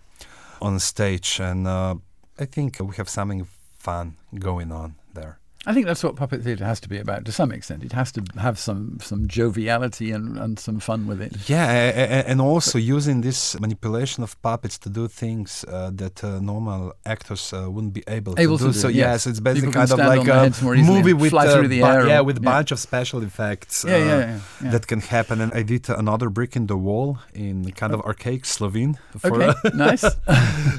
on 0.62 0.80
stage. 0.80 1.40
And 1.40 1.68
uh, 1.68 1.96
I 2.40 2.46
think 2.46 2.80
we 2.80 2.96
have 2.96 3.10
something 3.10 3.48
fun 3.78 4.18
going 4.40 4.72
on 4.72 4.96
there. 5.14 5.40
I 5.68 5.74
think 5.74 5.86
that's 5.88 6.04
what 6.04 6.16
puppet 6.16 6.44
theatre 6.44 6.66
has 6.66 6.80
to 6.82 6.90
be 6.90 6.98
about 7.00 7.26
to 7.26 7.32
some 7.32 7.52
extent. 7.52 7.84
It 7.84 7.94
has 7.94 8.12
to 8.14 8.22
have 8.38 8.58
some 8.60 8.98
some 9.02 9.28
joviality 9.28 10.12
and, 10.12 10.38
and 10.38 10.60
some 10.60 10.80
fun 10.80 11.08
with 11.08 11.22
it. 11.22 11.50
Yeah, 11.50 12.26
and 12.28 12.40
also 12.42 12.78
using 12.78 13.22
this 13.22 13.60
manipulation 13.60 14.24
of 14.24 14.40
puppets 14.42 14.78
to 14.80 14.90
do 14.90 15.08
things 15.08 15.66
uh, 15.68 15.90
that 15.96 16.24
uh, 16.24 16.40
normal 16.40 16.94
actors 17.06 17.54
uh, 17.54 17.68
wouldn't 17.72 17.94
be 17.94 18.04
able, 18.08 18.36
Able 18.40 18.58
to 18.58 18.66
to 18.66 18.70
do. 18.70 18.74
do, 18.74 18.80
So 18.80 18.88
yes. 18.88 18.96
yeah, 18.98 19.18
so 19.18 19.30
it's 19.30 19.40
basically 19.40 19.72
kind 19.72 19.92
of 19.92 19.98
like 20.00 20.28
a 20.28 20.40
heads 20.40 20.62
more 20.62 20.76
easily 20.76 20.98
movie 20.98 21.14
with 21.14 21.32
fly 21.32 21.48
uh, 21.48 21.54
through 21.56 21.68
the 21.70 21.82
bu- 21.82 22.08
yeah, 22.08 22.22
with 22.22 22.38
a 22.38 22.42
yeah. 22.42 22.52
bunch 22.52 22.72
of 22.72 22.80
special 22.80 23.24
effects. 23.24 23.84
Yeah, 23.88 23.96
uh, 23.96 24.40
yeah. 24.64 24.72
That 24.72 24.86
can 24.88 25.02
happen, 25.02 25.42
and 25.42 25.52
I 25.54 25.64
did 25.64 25.90
another 25.90 26.30
brick 26.30 26.56
in 26.56 26.68
the 26.68 26.78
wall 26.78 27.18
in 27.34 27.72
kind 27.72 27.94
of 27.94 28.02
archaic 28.02 28.46
Slovene 28.46 28.98
for 29.18 29.42
Okay, 29.44 29.54
nice. 29.74 30.06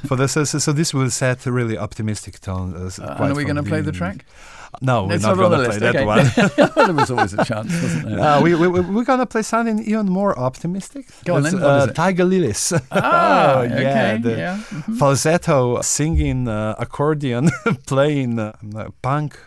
for 0.06 0.16
this. 0.16 0.32
So, 0.32 0.44
so 0.44 0.72
this 0.72 0.92
will 0.94 1.10
set 1.10 1.46
a 1.46 1.50
really 1.52 1.76
optimistic 1.78 2.40
tone. 2.40 2.74
Uh, 2.76 2.86
Uh, 2.86 3.16
and 3.18 3.32
are 3.32 3.34
we 3.34 3.44
going 3.44 3.56
to 3.64 3.68
play 3.68 3.82
the 3.82 3.92
track? 3.92 4.24
No, 4.82 5.04
we're 5.04 5.14
It's 5.14 5.24
not 5.24 5.36
going 5.36 5.58
to 5.58 5.68
play 5.68 5.78
that 5.78 5.96
okay. 5.96 6.04
one. 6.04 6.26
well, 6.76 6.86
there 6.86 6.94
was 6.94 7.10
always 7.10 7.32
a 7.32 7.44
chance, 7.44 7.72
wasn't 7.82 8.08
there? 8.08 8.20
Uh, 8.20 8.40
we, 8.42 8.54
we, 8.54 8.68
we- 8.68 8.80
we're 8.80 9.04
gonna 9.04 9.26
play 9.26 9.42
something 9.42 9.78
even 9.84 10.06
more 10.06 10.38
optimistic. 10.38 11.06
Go 11.24 11.36
on 11.36 11.42
then, 11.42 11.62
uh. 11.62 11.86
Tiger 11.86 12.24
Lillies. 12.24 12.72
ah, 12.90 13.58
Oh, 13.58 13.62
yeah, 13.62 13.78
okay. 13.78 14.18
the 14.22 14.30
yeah. 14.36 14.56
mhm. 14.56 14.96
falsetto 14.98 15.80
singing 15.82 16.48
uh, 16.48 16.74
accordion 16.78 17.50
playing 17.86 18.38
uh, 18.38 18.52
punk 19.02 19.38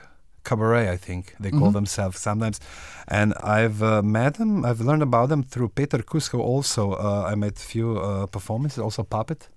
cabaret 0.43 0.89
i 0.89 0.97
think 0.97 1.35
they 1.39 1.51
call 1.51 1.69
Mhm. 1.69 1.73
themselves 1.73 2.17
sometimes 2.19 2.59
and 3.07 3.33
i've 3.43 3.83
uh, 3.83 4.01
met 4.01 4.35
them 4.35 4.65
i've 4.65 4.79
learned 4.81 5.03
about 5.03 5.27
them 5.29 5.43
through 5.43 5.69
peter 5.69 5.99
kusko 6.01 6.39
also 6.39 6.93
uh, 6.93 7.31
i 7.31 7.35
made 7.35 7.53
a 7.57 7.65
few 7.73 7.97
uh, 7.99 8.25
performances 8.25 8.79
also 8.79 9.03
puppet 9.03 9.49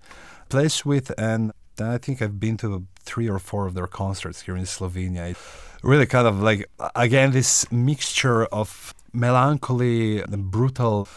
plays 0.49 0.85
with 0.85 1.11
and 1.17 1.53
i 1.83 1.99
think 1.99 2.21
i've 2.23 2.39
been 2.41 2.57
to 2.57 2.87
three 3.01 3.29
or 3.29 3.39
four 3.39 3.67
of 3.67 3.75
their 3.75 3.87
concerts 3.87 4.43
here 4.43 4.57
in 4.57 4.65
slovenia 4.65 5.35
really 5.83 6.07
kind 6.07 6.27
of 6.29 6.41
like 6.41 6.69
again 6.95 7.33
this 7.33 7.71
mixture 7.73 8.45
of 8.47 8.95
melancholy 9.13 10.21
and 10.23 10.51
brutal 10.51 11.09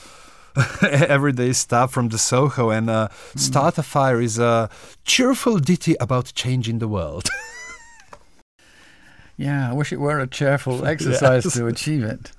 everyday 0.82 1.52
stuff 1.52 1.92
from 1.92 2.08
the 2.08 2.18
Soho, 2.18 2.70
and 2.70 2.90
uh, 2.90 3.10
Start 3.36 3.78
a 3.78 3.84
Fire 3.84 4.22
is 4.22 4.40
a 4.40 4.70
cheerful 5.04 5.60
ditty 5.60 5.98
about 6.00 6.32
changing 6.34 6.80
the 6.80 6.88
world. 6.88 7.28
Yeah, 9.38 9.70
I 9.70 9.74
wish 9.74 9.92
it 9.92 10.00
were 10.00 10.20
a 10.20 10.28
cheerful 10.28 10.86
exercise 10.94 11.44
Yes. 11.46 11.54
to 11.56 11.68
achieve 11.68 12.04
it. 12.04 12.32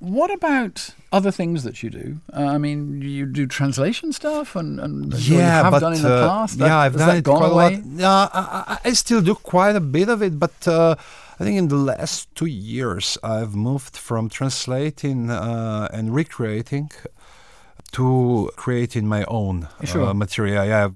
What 0.00 0.32
about 0.32 0.90
other 1.10 1.32
things 1.32 1.64
that 1.64 1.82
you 1.82 1.90
do? 1.90 2.20
Uh, 2.32 2.44
I 2.44 2.58
mean, 2.58 3.02
you 3.02 3.26
do 3.26 3.46
translation 3.48 4.12
stuff, 4.12 4.54
and, 4.54 4.78
and 4.78 5.12
you 5.14 5.38
have 5.38 5.72
but 5.72 5.80
done 5.80 5.94
in 5.94 6.02
the 6.02 6.14
uh, 6.14 6.28
past. 6.28 6.58
That- 6.58 6.66
yeah, 6.68 6.78
I've 6.78 6.96
done 6.96 7.08
that 7.08 7.16
it 7.18 7.24
gone 7.24 7.38
quite 7.38 7.50
away? 7.52 7.74
a 7.74 7.76
lot. 7.78 7.84
Yeah, 7.96 8.28
I, 8.32 8.64
I, 8.74 8.78
I 8.84 8.92
still 8.92 9.20
do 9.20 9.34
quite 9.34 9.74
a 9.74 9.80
bit 9.80 10.08
of 10.08 10.22
it, 10.22 10.38
but 10.38 10.68
uh, 10.68 10.94
I 11.40 11.44
think 11.44 11.58
in 11.58 11.66
the 11.68 11.76
last 11.76 12.32
two 12.36 12.46
years 12.46 13.18
I've 13.24 13.56
moved 13.56 13.96
from 13.96 14.28
translating 14.28 15.30
uh, 15.30 15.88
and 15.92 16.14
recreating 16.14 16.90
to 17.92 18.50
creating 18.56 19.06
my 19.08 19.24
own 19.28 19.68
Sure. 19.84 20.06
uh, 20.08 20.14
material. 20.14 20.64
Yeah. 20.64 20.90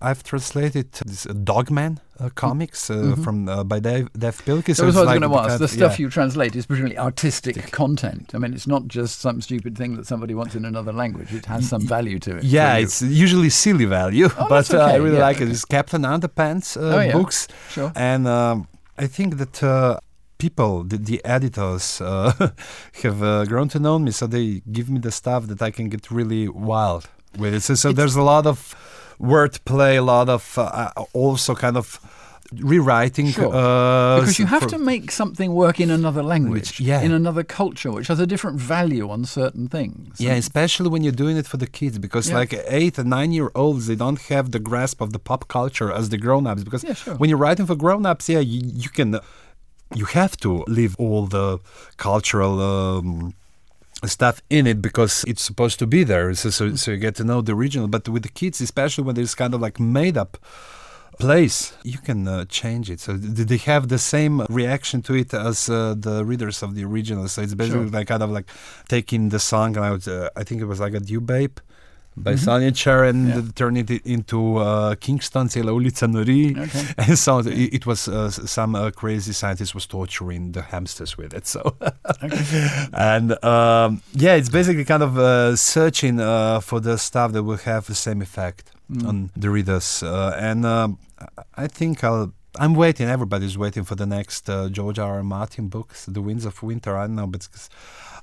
I've, 0.00 0.22
translated 0.22 0.92
this 1.06 1.26
uh, 1.26 1.32
Dogman 1.32 2.00
uh, 2.18 2.28
comics 2.34 2.90
uh, 2.90 2.94
Mhm. 2.94 3.24
from 3.24 3.48
uh, 3.48 3.64
by 3.64 3.80
Dave, 3.80 4.08
Dav 4.18 4.36
Pilkey. 4.44 4.74
So 4.74 4.84
that's 4.84 4.96
what 4.96 5.08
I 5.08 5.14
was 5.14 5.20
like 5.20 5.20
going 5.20 5.32
to 5.32 5.38
ask. 5.52 5.58
The 5.58 5.68
stuff 5.68 5.98
yeah. 5.98 6.04
you 6.04 6.10
translate 6.10 6.56
is 6.56 6.66
presumably 6.66 6.98
artistic 6.98 7.70
content. 7.72 8.30
I 8.34 8.38
mean, 8.38 8.52
it's 8.54 8.66
not 8.66 8.82
just 8.88 9.20
some 9.20 9.40
stupid 9.40 9.76
thing 9.76 9.96
that 9.96 10.06
somebody 10.06 10.34
wants 10.34 10.54
in 10.54 10.64
another 10.64 10.92
language. 10.92 11.32
It 11.34 11.46
has 11.46 11.68
some 11.68 11.82
value 11.86 12.18
to 12.20 12.36
it. 12.36 12.44
Yeah, 12.44 12.76
it's 12.76 13.02
usually 13.02 13.50
silly 13.50 13.84
value, 13.86 14.28
Oh, 14.38 14.46
but 14.48 14.72
uh, 14.74 14.78
I 14.78 14.96
really 14.96 15.16
yeah, 15.16 15.28
like 15.28 15.38
it. 15.40 15.44
okay. 15.44 15.52
It's 15.52 15.64
Captain 15.64 16.02
Underpants 16.02 16.76
uh, 16.76 16.96
Oh, 16.96 17.00
yeah. 17.00 17.12
books, 17.12 17.48
sure. 17.70 17.92
and 17.94 18.26
um, 18.26 18.68
I 18.98 19.06
think 19.06 19.36
that 19.38 19.62
uh, 19.62 19.98
people, 20.38 20.84
the, 20.84 20.96
the 20.98 21.20
editors, 21.24 22.00
uh, 22.00 22.32
have 23.02 23.22
uh, 23.22 23.44
grown 23.44 23.68
to 23.68 23.78
know 23.78 23.98
me, 23.98 24.10
so 24.12 24.26
they 24.26 24.62
give 24.72 24.88
me 24.90 24.98
the 25.00 25.10
stuff 25.10 25.46
that 25.48 25.60
I 25.62 25.70
can 25.70 25.88
get 25.88 26.10
really 26.10 26.48
wild 26.48 27.08
with 27.38 27.54
it. 27.54 27.62
So, 27.62 27.74
so 27.74 27.92
there's 27.92 28.16
a 28.16 28.22
lot 28.22 28.46
of 28.46 28.74
wordplay, 29.20 29.98
a 29.98 30.02
lot 30.02 30.28
of 30.28 30.56
uh, 30.58 30.62
uh, 30.96 31.04
also 31.12 31.54
kind 31.54 31.76
of 31.76 32.00
rewriting. 32.52 33.28
Sure. 33.30 33.46
Uh, 33.54 34.18
Because 34.20 34.38
you 34.40 34.46
have 34.46 34.66
to 34.68 34.78
make 34.78 35.12
something 35.12 35.52
work 35.54 35.78
in 35.80 35.90
another 35.90 36.22
language, 36.22 36.80
yeah. 36.80 37.00
in 37.00 37.12
another 37.12 37.44
culture, 37.44 37.92
which 37.92 38.08
has 38.08 38.18
a 38.18 38.26
different 38.26 38.58
value 38.58 39.08
on 39.08 39.24
certain 39.24 39.68
things. 39.68 40.18
Yeah, 40.18 40.30
And- 40.30 40.38
especially 40.38 40.88
when 40.88 41.02
you're 41.04 41.12
doing 41.24 41.36
it 41.36 41.46
for 41.46 41.58
the 41.58 41.66
kids, 41.68 41.98
because 41.98 42.28
Yeah. 42.28 42.38
like 42.40 42.52
eight 42.66 42.98
and 42.98 43.08
nine 43.08 43.30
year 43.32 43.50
olds, 43.54 43.86
they 43.86 43.94
don't 43.94 44.20
have 44.28 44.50
the 44.50 44.58
grasp 44.58 45.00
of 45.00 45.12
the 45.12 45.18
pop 45.20 45.46
culture 45.48 45.92
as 45.92 46.08
the 46.08 46.18
grown 46.18 46.46
ups. 46.46 46.64
Because 46.64 46.82
Yeah, 46.82 46.94
sure. 46.94 47.14
when 47.20 47.28
you're 47.30 47.38
writing 47.46 47.66
for 47.66 47.76
grown 47.76 48.04
ups, 48.04 48.28
yeah, 48.28 48.40
you, 48.40 48.60
you 48.84 48.88
can, 48.88 49.20
you 49.94 50.06
have 50.06 50.36
to 50.38 50.64
leave 50.66 50.96
all 50.98 51.26
the 51.26 51.58
cultural. 51.98 52.60
Um, 52.60 53.34
stuff 54.06 54.40
in 54.48 54.66
it 54.66 54.80
because 54.80 55.24
it's 55.28 55.42
supposed 55.42 55.78
to 55.80 55.86
be 55.86 56.04
there. 56.04 56.32
So, 56.34 56.50
so, 56.50 56.74
so 56.76 56.90
you 56.92 56.96
get 56.96 57.14
to 57.16 57.24
know 57.24 57.40
the 57.42 57.52
original. 57.54 57.88
But 57.88 58.08
with 58.08 58.22
the 58.22 58.28
kids 58.30 58.60
especially 58.60 59.04
when 59.04 59.14
there's 59.14 59.34
kind 59.34 59.54
of 59.54 59.60
like 59.60 59.78
made 59.80 60.16
up 60.16 60.38
place 61.18 61.74
you 61.82 61.98
can 61.98 62.26
uh, 62.26 62.44
change 62.46 62.90
it. 62.90 62.98
So 63.00 63.16
th- 63.16 63.46
they 63.48 63.58
have 63.58 63.88
the 63.88 63.98
same 63.98 64.40
reaction 64.48 65.02
to 65.02 65.14
it 65.14 65.34
as 65.34 65.68
uh, 65.68 65.94
the 65.98 66.24
readers 66.24 66.62
of 66.62 66.74
the 66.74 66.84
original. 66.84 67.28
So 67.28 67.42
it's 67.42 67.54
basically 67.54 67.88
Sure. 67.90 67.98
like 67.98 68.08
kind 68.08 68.22
of 68.22 68.30
like 68.30 68.48
taking 68.88 69.28
the 69.28 69.38
song 69.38 69.76
and 69.76 69.84
I 69.84 69.90
was, 69.90 70.08
uh, 70.08 70.30
I 70.36 70.44
think 70.44 70.60
it 70.62 70.64
was 70.66 70.80
like 70.80 70.94
a 70.94 71.00
Dew 71.00 71.20
Babe 71.20 71.58
by 72.16 72.34
Mhm. 72.34 72.38
Sonny 72.38 72.74
Cher 72.74 73.04
and 73.04 73.28
Yeah. 73.28 73.42
turning 73.54 73.86
it 73.88 74.04
into 74.06 74.56
uh, 74.58 74.94
Kingston, 75.00 75.48
Cela 75.48 75.72
Ulica 75.72 76.06
Nori. 76.08 76.56
Okay. 76.58 76.84
And 76.98 77.18
so 77.18 77.38
it, 77.38 77.74
it 77.74 77.86
was 77.86 78.08
uh, 78.08 78.30
some 78.30 78.74
uh, 78.74 78.90
crazy 78.90 79.32
scientist 79.32 79.74
was 79.74 79.86
torturing 79.86 80.52
the 80.52 80.62
hamsters 80.62 81.16
with 81.16 81.32
it. 81.34 81.46
So 81.46 81.60
Okay. 82.24 82.68
and 82.92 83.32
um, 83.44 84.02
yeah, 84.12 84.34
it's 84.34 84.50
basically 84.50 84.84
kind 84.84 85.02
of 85.02 85.16
uh, 85.18 85.56
searching 85.56 86.20
uh, 86.20 86.60
for 86.60 86.80
the 86.80 86.96
stuff 86.98 87.32
that 87.32 87.42
will 87.44 87.58
have 87.64 87.86
the 87.86 87.94
same 87.94 88.22
effect 88.22 88.72
Mm. 88.90 89.06
on 89.08 89.30
the 89.36 89.48
readers. 89.50 90.02
Uh, 90.02 90.34
and 90.36 90.66
um, 90.66 90.98
I 91.56 91.64
I 91.64 91.68
think 91.68 92.02
I'll. 92.02 92.32
I'm 92.58 92.74
waiting. 92.74 93.08
Everybody's 93.08 93.56
waiting 93.56 93.84
for 93.84 93.94
the 93.96 94.06
next 94.06 94.50
uh, 94.50 94.68
George 94.68 94.98
R. 94.98 95.18
R. 95.18 95.22
Martin 95.22 95.68
books, 95.68 96.06
The 96.06 96.20
Winds 96.20 96.44
of 96.44 96.60
Winter. 96.60 96.96
I 96.96 97.06
don't 97.06 97.14
know, 97.14 97.28
but 97.28 97.46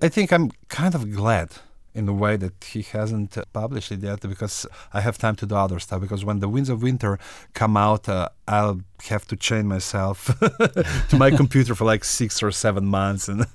I 0.02 0.10
think 0.10 0.34
I'm 0.34 0.52
kind 0.67 0.93
of 0.93 1.10
glad 1.15 1.50
in 1.97 2.07
a 2.07 2.13
way 2.13 2.38
that 2.38 2.63
he 2.73 2.81
hasn't 2.97 3.38
uh, 3.38 3.43
published 3.53 3.91
it 3.91 4.01
yet 4.03 4.19
because 4.21 4.67
I 4.93 5.01
have 5.01 5.17
time 5.17 5.36
to 5.38 5.45
do 5.45 5.55
other 5.55 5.79
stuff. 5.79 5.99
Because 6.01 6.23
when 6.23 6.39
the 6.39 6.47
Winds 6.47 6.69
of 6.69 6.81
Winter 6.83 7.17
come 7.53 7.75
out, 7.77 8.07
uh, 8.07 8.29
I'll 8.47 8.79
have 9.10 9.25
to 9.27 9.36
chain 9.36 9.65
myself 9.67 10.17
to 11.10 11.17
my 11.17 11.31
computer 11.41 11.75
for 11.75 11.86
like 11.93 12.03
six 12.05 12.41
or 12.43 12.51
seven 12.51 12.86
months 12.86 13.27
and 13.27 13.45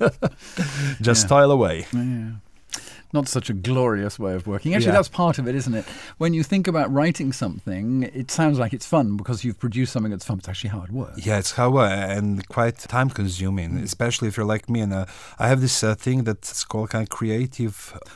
just 1.00 1.24
Yeah. 1.24 1.28
toil 1.28 1.50
away. 1.50 1.87
Yeah. 1.92 2.33
Not 3.12 3.29
such 3.29 3.51
a 3.51 3.53
glorious 3.53 4.18
way 4.18 4.35
of 4.35 4.46
working. 4.46 4.75
Actually, 4.75 4.87
Yeah. 4.92 4.92
that's 4.98 5.09
part 5.09 5.38
of 5.38 5.46
it, 5.48 5.55
isn't 5.55 5.75
it? 5.75 5.85
When 6.18 6.33
you 6.35 6.42
think 6.42 6.66
about 6.66 6.90
writing 6.92 7.33
something, 7.33 8.05
it 8.14 8.31
sounds 8.31 8.59
like 8.59 8.72
it's 8.72 8.87
fun 8.87 9.16
because 9.16 9.44
you've 9.44 9.59
produced 9.59 9.92
something 9.92 10.11
that's 10.11 10.25
fun. 10.25 10.38
It's 10.38 10.48
actually 10.48 10.70
hard 10.70 10.90
work. 10.92 11.12
Yeah, 11.16 11.38
it's 11.38 11.53
how 11.53 11.77
uh, 11.77 11.88
and 11.88 12.46
quite 12.48 12.79
time 12.79 13.11
consuming, 13.11 13.77
especially 13.79 14.29
if 14.29 14.37
you're 14.37 14.46
like 14.55 14.68
me. 14.70 14.81
And 14.81 14.92
uh, 14.94 15.05
I 15.38 15.48
have 15.48 15.61
this 15.61 15.83
uh, 15.85 15.94
thing 15.94 16.25
that's 16.25 16.64
called 16.64 16.90
kind 16.90 17.03
of 17.03 17.11
creative 17.11 17.75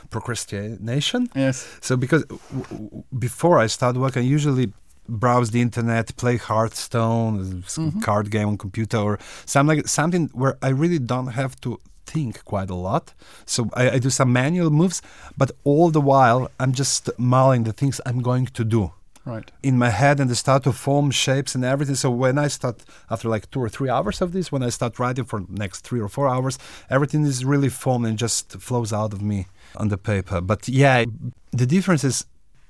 procrastination. 0.09 1.29
Yes. 1.35 1.67
So 1.81 1.95
because 1.97 2.23
w- 2.25 2.63
w- 2.69 3.03
before 3.19 3.59
I 3.59 3.67
start 3.67 3.95
work, 3.97 4.17
I 4.17 4.21
usually 4.21 4.73
browse 5.09 5.51
the 5.51 5.61
internet, 5.61 6.15
play 6.17 6.37
Hearthstone, 6.37 7.63
Mhm. 7.63 8.01
card 8.01 8.29
game 8.29 8.47
on 8.49 8.57
computer, 8.57 8.97
or 8.97 9.19
something 9.45 9.77
like 9.77 9.87
something 9.87 10.29
where 10.33 10.57
I 10.61 10.69
really 10.69 10.99
don't 10.99 11.27
have 11.27 11.55
to 11.61 11.79
think 12.13 12.43
quite 12.45 12.69
a 12.69 12.75
lot. 12.89 13.13
So 13.45 13.59
I, 13.73 13.83
I 13.95 13.99
do 13.99 14.09
some 14.09 14.31
manual 14.33 14.69
moves, 14.69 15.01
but 15.37 15.51
all 15.63 15.91
the 15.91 16.01
while 16.01 16.49
I'm 16.59 16.73
just 16.73 17.09
mulling 17.17 17.63
the 17.65 17.73
things 17.73 18.01
I'm 18.05 18.21
going 18.21 18.47
to 18.47 18.63
do 18.63 18.91
Right. 19.25 19.51
in 19.61 19.77
my 19.77 19.89
head 19.89 20.19
and 20.21 20.29
they 20.29 20.35
start 20.35 20.63
to 20.63 20.71
form 20.71 21.11
shapes 21.11 21.53
and 21.55 21.65
everything. 21.65 21.95
So 21.95 22.09
when 22.09 22.37
I 22.37 22.47
start 22.47 22.85
after 23.09 23.27
like 23.27 23.51
two 23.51 23.59
or 23.59 23.69
three 23.69 23.89
hours 23.89 24.21
of 24.21 24.31
this, 24.31 24.51
when 24.53 24.63
I 24.63 24.69
start 24.69 24.99
writing 24.99 25.25
for 25.25 25.43
next 25.49 25.85
three 25.87 25.99
or 25.99 26.07
four 26.07 26.27
hours, 26.29 26.57
everything 26.89 27.25
is 27.25 27.43
really 27.43 27.69
formed 27.69 28.05
and 28.07 28.17
just 28.17 28.53
flows 28.67 28.93
out 28.93 29.11
of 29.13 29.21
me 29.21 29.47
on 29.75 29.89
the 29.89 29.97
paper. 29.97 30.39
But 30.39 30.69
yeah, 30.69 31.03
the 31.51 31.65
difference 31.65 32.05
is 32.05 32.25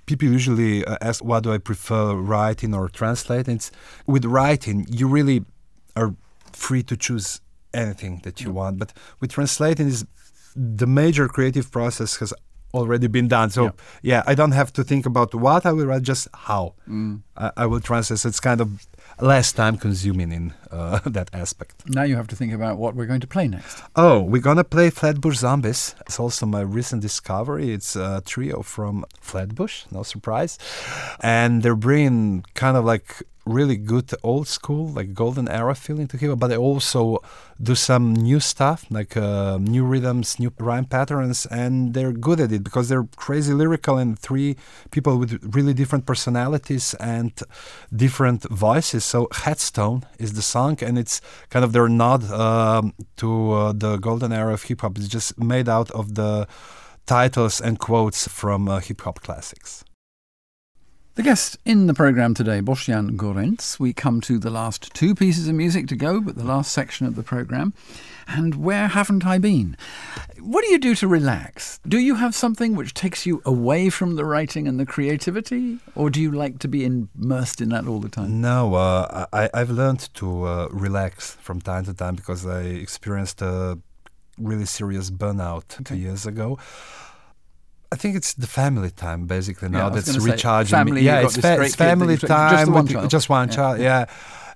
people 0.08 0.28
usually 0.30 0.84
uh, 0.84 0.98
ask 1.00 1.24
what 1.24 1.44
do 1.44 1.54
I 1.54 1.60
prefer 1.60 2.16
writing 2.16 2.74
or 2.74 2.90
translating. 2.90 3.56
It's 3.58 3.70
with 4.08 4.26
writing 4.26 4.88
you 4.90 5.08
really 5.08 5.46
are 5.96 6.16
free 6.54 6.82
to 6.84 6.98
choose 6.98 7.40
anything 7.78 8.22
that 8.24 8.42
you 8.42 8.52
want. 8.52 8.80
But 8.80 8.94
with 9.20 9.32
translating 9.32 9.88
is 9.88 10.06
the 10.56 10.88
major 10.88 11.28
creative 11.28 11.72
process 11.72 12.18
has 12.22 12.34
already 12.74 13.08
been 13.08 13.28
done. 13.28 13.50
So 13.50 13.64
Yeah. 13.64 13.72
yeah, 14.02 14.24
I 14.32 14.36
don't 14.36 14.52
have 14.62 14.72
to 14.74 14.84
think 14.84 15.06
about 15.06 15.34
what 15.34 15.66
I 15.66 15.72
will 15.72 15.86
write, 15.86 16.04
just 16.04 16.28
how 16.48 16.74
Mm. 16.90 17.22
I, 17.36 17.52
I 17.64 17.66
will 17.66 17.80
translate. 17.80 18.20
So 18.20 18.28
it's 18.30 18.42
kind 18.42 18.62
of 18.62 18.68
less 19.22 19.52
time 19.54 19.78
consuming 19.78 20.32
in 20.32 20.54
uh, 20.72 21.00
that 21.18 21.30
aspect. 21.34 21.76
Now 21.88 22.04
you 22.04 22.16
have 22.18 22.28
to 22.28 22.36
think 22.36 22.54
about 22.54 22.78
what 22.78 22.94
we're 22.96 23.06
going 23.08 23.22
to 23.22 23.28
play 23.36 23.48
next. 23.48 23.82
Oh, 23.96 24.20
we're 24.22 24.42
gonna 24.50 24.64
play 24.66 24.90
Flatbush 24.90 25.38
Zombies. 25.38 25.96
It's 26.08 26.20
also 26.20 26.46
my 26.46 26.62
recent 26.62 27.02
discovery. 27.02 27.72
It's 27.74 27.96
a 27.96 28.22
trio 28.26 28.62
from 28.64 29.06
Flatbush, 29.22 29.86
no 29.92 30.04
surprise, 30.04 30.58
and 31.22 31.64
they're 31.64 31.76
bringing 31.90 32.44
kind 32.54 32.76
of 32.78 32.84
like 32.86 33.24
really 33.48 33.78
good 33.78 34.12
old 34.24 34.48
school, 34.48 34.88
like 34.90 35.14
golden 35.14 35.48
era 35.48 35.76
feeling 35.76 36.08
to 36.08 36.18
hip 36.18 36.38
but 36.38 36.48
they 36.48 36.58
also 36.58 37.20
do 37.62 37.76
some 37.76 38.14
new 38.14 38.40
stuff, 38.40 38.86
like 38.90 39.18
uh, 39.18 39.58
new 39.58 39.84
rhythms, 39.84 40.40
new 40.40 40.52
rhyme 40.60 40.86
patterns, 40.86 41.46
and 41.48 41.94
they're 41.94 42.12
good 42.12 42.40
at 42.40 42.52
it 42.52 42.64
because 42.64 42.90
they're 42.90 43.08
crazy 43.16 43.54
lyrical 43.54 43.98
and 43.98 44.20
three 44.20 44.56
people 44.92 45.18
with 45.18 45.56
really 45.56 45.74
different 45.74 46.06
personalities 46.06 46.94
and 46.96 47.32
different 47.96 48.44
voices. 48.50 49.04
So 49.04 49.28
Headstone 49.32 50.04
is 50.20 50.34
the 50.34 50.42
song, 50.42 50.78
and 50.82 50.98
it's 51.00 51.22
kind 51.50 51.66
of 51.66 51.74
their 51.74 51.88
nod 51.88 52.30
um, 52.32 52.94
to 53.18 53.52
uh, 53.52 53.74
the 53.74 53.98
golden 53.98 54.32
era 54.32 54.54
of 54.54 54.64
hip 54.64 54.82
hop. 54.82 54.98
It's 54.98 55.08
just 55.08 55.40
made 55.40 55.68
out 55.68 55.90
of 55.92 56.16
the 56.16 56.48
titles 57.06 57.62
and 57.62 57.80
quotes 57.80 58.28
from 58.28 58.68
uh, 58.68 58.80
hip 58.80 59.02
hop 59.02 59.22
classics. 59.22 59.84
The 61.18 61.24
guest 61.24 61.58
in 61.66 61.88
the 61.88 61.96
programme 61.96 62.36
today, 62.36 62.62
Boštjan 62.62 63.16
Gorenc. 63.16 63.80
We 63.80 63.92
come 63.92 64.22
to 64.22 64.38
the 64.38 64.52
last 64.52 64.94
two 64.94 65.16
pieces 65.16 65.48
of 65.48 65.56
music 65.56 65.88
to 65.88 65.96
go, 65.96 66.22
but 66.22 66.36
the 66.36 66.44
last 66.44 66.72
section 66.72 67.08
of 67.08 67.16
the 67.16 67.24
programme. 67.24 67.74
And 68.28 68.54
where 68.54 68.88
haven't 68.88 69.26
I 69.26 69.40
been? 69.40 69.78
What 70.40 70.64
do 70.64 70.70
you 70.70 70.78
do 70.78 70.94
to 70.94 71.08
relax? 71.08 71.80
Do 71.88 71.98
you 71.98 72.14
have 72.14 72.36
something 72.36 72.76
which 72.76 72.94
takes 72.94 73.26
you 73.26 73.42
away 73.46 73.90
from 73.90 74.16
the 74.16 74.26
writing 74.26 74.68
and 74.68 74.80
the 74.80 74.86
creativity? 74.86 75.80
Or 75.96 76.12
do 76.12 76.22
you 76.22 76.30
like 76.30 76.60
to 76.60 76.68
be 76.68 76.86
immersed 76.86 77.62
in 77.62 77.70
that 77.70 77.88
all 77.88 78.00
the 78.00 78.10
time? 78.10 78.40
No, 78.40 78.76
uh, 78.76 79.26
I, 79.34 79.50
I've 79.56 79.72
learned 79.72 80.14
to 80.14 80.44
uh, 80.44 80.68
relax 80.70 81.32
from 81.42 81.62
time 81.62 81.86
to 81.86 81.96
time 81.96 82.14
because 82.14 82.46
I 82.46 82.62
experienced 82.62 83.42
a 83.42 83.80
really 84.38 84.66
serious 84.66 85.10
burnout 85.10 85.84
two 85.84 85.98
years 85.98 86.28
ago. 86.28 86.60
I 87.92 87.96
think 87.96 88.16
it's 88.16 88.34
the 88.34 88.48
family 88.48 88.90
time 88.92 89.28
basically 89.28 89.70
now 89.70 89.90
was 89.90 90.06
that's 90.06 90.18
recharging 90.26 90.78
family, 90.78 91.02
me. 91.02 91.08
Yeah, 91.08 91.22
it's, 91.22 91.38
fa- 91.38 91.62
it's 91.62 91.76
family 91.76 92.14
you've- 92.14 92.28
just 92.28 92.66
time 92.66 92.74
one 92.74 92.88
child. 92.88 93.10
just 93.10 93.30
one 93.30 93.48
Yeah. 93.48 93.56
child. 93.56 93.80
Yeah, 93.80 94.06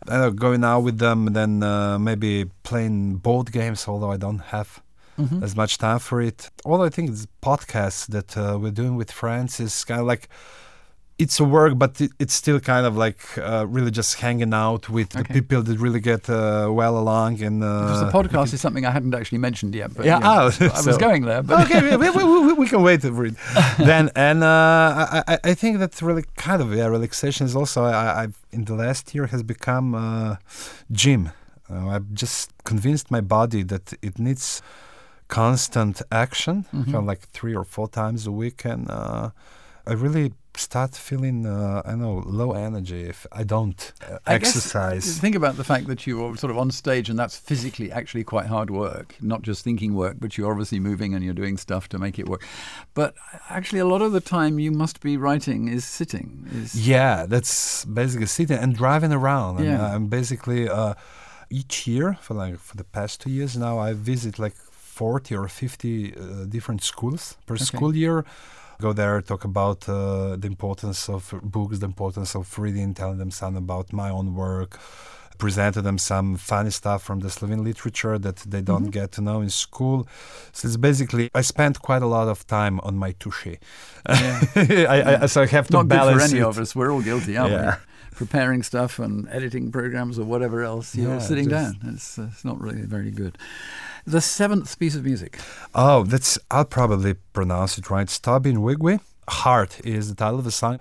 know, 0.10 0.32
going 0.32 0.64
out 0.64 0.84
with 0.84 0.98
them, 0.98 1.28
and 1.28 1.36
then 1.36 1.64
uh, 1.64 1.98
maybe 2.00 2.46
playing 2.64 3.16
board 3.18 3.52
games. 3.52 3.88
Although 3.88 4.12
I 4.12 4.18
don't 4.18 4.42
have 4.52 4.82
Mhm. 5.18 5.44
as 5.44 5.56
much 5.56 5.78
time 5.78 6.00
for 6.00 6.22
it. 6.22 6.50
All 6.66 6.82
I 6.82 6.90
think 6.90 7.10
is 7.12 7.28
podcasts 7.42 8.08
that 8.08 8.36
uh, 8.38 8.58
we're 8.62 8.72
doing 8.82 8.96
with 8.98 9.12
friends 9.12 9.60
is 9.60 9.84
kind 9.86 10.02
of 10.02 10.08
like 10.08 10.28
it's 11.24 11.40
a 11.40 11.44
work, 11.58 11.74
but 11.84 11.94
it, 12.02 12.12
it's 12.24 12.34
still 12.44 12.60
kind 12.74 12.86
of 12.90 12.94
like 13.06 13.22
uh, 13.38 13.66
really 13.76 13.92
just 13.92 14.12
hanging 14.26 14.54
out 14.54 14.84
with 14.90 15.10
Okay. 15.16 15.22
the 15.22 15.34
people 15.42 15.62
that 15.68 15.78
really 15.86 16.00
get 16.12 16.24
uh, 16.30 16.36
well 16.80 16.96
along. 17.04 17.42
And 17.48 17.58
uh, 17.64 17.68
Because 17.82 18.04
the 18.08 18.12
podcast 18.20 18.54
is 18.56 18.60
something 18.66 18.86
I 18.86 18.92
hadn't 18.98 19.14
actually 19.20 19.42
mentioned 19.48 19.74
yet. 19.76 19.90
But 19.96 20.06
Yeah, 20.06 20.20
yeah, 20.20 20.32
oh, 20.34 20.72
I 20.80 20.82
was 20.92 20.98
going 21.08 21.22
there. 21.30 21.42
But 21.44 21.56
okay, 21.66 21.80
we, 21.88 21.92
we, 22.18 22.24
we, 22.48 22.54
we 22.62 22.68
can 22.74 22.82
wait 22.90 23.02
for 23.02 23.26
it. 23.30 23.36
then, 23.92 24.06
and 24.30 24.40
uh, 24.44 25.22
I, 25.34 25.38
I- 25.52 25.56
think 25.62 25.74
that 25.80 26.02
really 26.02 26.26
kind 26.48 26.60
of 26.64 26.68
yeah, 26.78 26.88
relaxation 26.98 27.46
is 27.50 27.56
also 27.56 27.80
I, 27.84 28.24
I've 28.24 28.38
in 28.58 28.62
the 28.66 28.76
last 28.86 29.04
year 29.16 29.26
has 29.34 29.44
become 29.56 29.88
uh, 29.96 30.36
gym. 31.02 31.22
Uh, 31.70 31.88
I've 31.96 32.10
just 32.24 32.50
convinced 32.72 33.06
my 33.12 33.22
body 33.22 33.62
that 33.72 33.86
it 34.02 34.16
needs 34.28 34.62
constant 35.28 36.02
action, 36.12 36.66
Mhm. 36.74 36.86
kind 36.86 36.96
of 36.96 37.06
like 37.06 37.22
three 37.38 37.56
or 37.56 37.64
four 37.76 37.88
times 37.88 38.28
a 38.28 38.32
week, 38.32 38.66
and 38.66 38.90
uh, 38.90 39.30
I 39.88 39.94
really 39.94 40.34
start 40.58 40.96
feeling 40.96 41.46
uh, 41.46 41.82
I 41.86 41.96
know 41.96 42.24
low 42.26 42.52
energy 42.52 43.04
if 43.04 43.26
I 43.32 43.44
don't 43.44 43.94
uh, 44.10 44.18
I 44.28 44.36
exercise. 44.36 45.20
Think 45.20 45.36
about 45.36 45.56
the 45.58 45.64
fact 45.64 45.88
that 45.88 46.06
you're 46.06 46.36
sort 46.38 46.52
of 46.52 46.58
on 46.58 46.72
stage 46.72 47.10
and 47.10 47.18
that's 47.18 47.38
physically 47.38 47.92
actually 47.92 48.24
quite 48.24 48.48
hard 48.48 48.70
work, 48.70 49.16
not 49.22 49.42
just 49.42 49.64
thinking 49.64 49.96
work, 49.96 50.18
but 50.20 50.38
you're 50.38 50.52
obviously 50.52 50.80
moving 50.80 51.14
and 51.14 51.24
you're 51.24 51.34
doing 51.34 51.58
stuff 51.58 51.88
to 51.90 51.98
make 51.98 52.20
it 52.20 52.28
work. 52.28 52.44
But 52.94 53.14
actually, 53.50 53.80
a 53.80 53.86
lot 53.86 54.02
of 54.02 54.12
the 54.12 54.22
time 54.22 54.60
you 54.60 54.72
must 54.72 55.02
be 55.02 55.18
writing 55.18 55.68
is 55.68 55.86
sitting. 55.86 56.48
Is 56.54 56.88
Yeah, 56.88 57.26
that's 57.26 57.86
basically 57.86 58.28
sitting 58.28 58.58
and 58.58 58.76
driving 58.76 59.14
around. 59.14 59.58
And, 59.58 59.66
Yeah. 59.66 59.86
uh, 59.86 59.96
I'm 59.96 60.08
basically 60.08 60.68
uh, 60.70 60.94
each 61.50 61.88
year 61.88 62.18
for 62.22 62.34
like 62.34 62.58
for 62.60 62.76
the 62.78 62.84
past 62.84 63.22
two 63.22 63.30
years 63.30 63.56
now, 63.56 63.80
I 63.80 63.94
visit 63.94 64.38
like 64.40 64.56
forty 64.72 65.36
or 65.36 65.48
fifty 65.48 66.14
uh, 66.16 66.46
different 66.50 66.84
schools 66.84 67.38
per 67.46 67.56
Okay. 67.56 67.64
school 67.64 67.96
year. 67.96 68.26
Go 68.82 68.94
there, 68.94 69.22
talk 69.22 69.44
about 69.46 69.80
uh, 69.88 70.36
the 70.44 70.48
importance 70.48 71.02
of 71.16 71.22
books, 71.44 71.80
the 71.80 71.86
importance 71.86 72.36
of 72.36 72.46
reading, 72.58 72.94
telling 72.96 73.20
them 73.20 73.32
something 73.32 73.64
about 73.68 73.94
my 73.94 74.10
own 74.10 74.28
work. 74.36 74.72
Presented 75.38 75.82
them 75.84 75.98
some 75.98 76.36
funny 76.38 76.70
stuff 76.72 77.02
from 77.04 77.20
the 77.20 77.30
Slovene 77.30 77.64
literature 77.64 78.18
that 78.20 78.38
they 78.54 78.62
don't 78.62 78.88
Mhm. 78.88 78.92
get 79.00 79.12
to 79.14 79.22
know 79.22 79.42
in 79.42 79.50
school. 79.50 79.98
So 80.52 80.68
it's 80.68 80.78
basically 80.78 81.30
I 81.34 81.42
spent 81.42 81.76
quite 81.88 82.04
a 82.04 82.08
lot 82.18 82.28
of 82.28 82.46
time 82.48 82.80
on 82.88 82.94
my 82.98 83.12
tushy. 83.22 83.58
Yeah. 84.08 84.42
I, 84.96 84.98
I, 85.24 85.26
so 85.28 85.42
I 85.42 85.48
have 85.58 85.68
to 85.68 85.74
not 85.74 85.84
good 85.84 85.98
balance 85.98 86.24
for 86.24 86.30
any 86.30 86.40
it. 86.42 86.46
of 86.50 86.58
us. 86.60 86.76
We're 86.76 86.92
all 86.94 87.02
guilty, 87.02 87.38
aren't 87.38 87.54
Yeah. 87.54 87.76
we? 88.12 88.18
Preparing 88.26 88.62
stuff 88.64 89.00
and 89.00 89.28
editing 89.30 89.72
programs 89.72 90.20
or 90.20 90.26
whatever 90.26 90.64
else, 90.64 90.96
you're 90.96 91.14
Yeah, 91.14 91.20
sitting 91.30 91.48
down. 91.50 91.74
It's, 91.94 92.20
uh, 92.20 92.28
it's 92.32 92.46
not 92.46 92.58
really 92.62 92.86
very 92.96 93.10
good. 93.22 93.36
The 94.06 94.22
seventh 94.22 94.78
piece 94.80 94.96
of 94.96 95.06
music. 95.06 95.38
Oh, 95.76 96.04
that's 96.04 96.40
I'll 96.50 96.66
probably 96.66 97.14
pronounce 97.34 97.78
it 97.78 97.90
right. 97.90 98.08
Stabin 98.08 98.58
Wigwi. 98.58 99.00
Heart 99.28 99.86
is 99.86 100.10
the 100.10 100.16
title 100.16 100.40
of 100.40 100.46
the 100.46 100.52
song. 100.52 100.80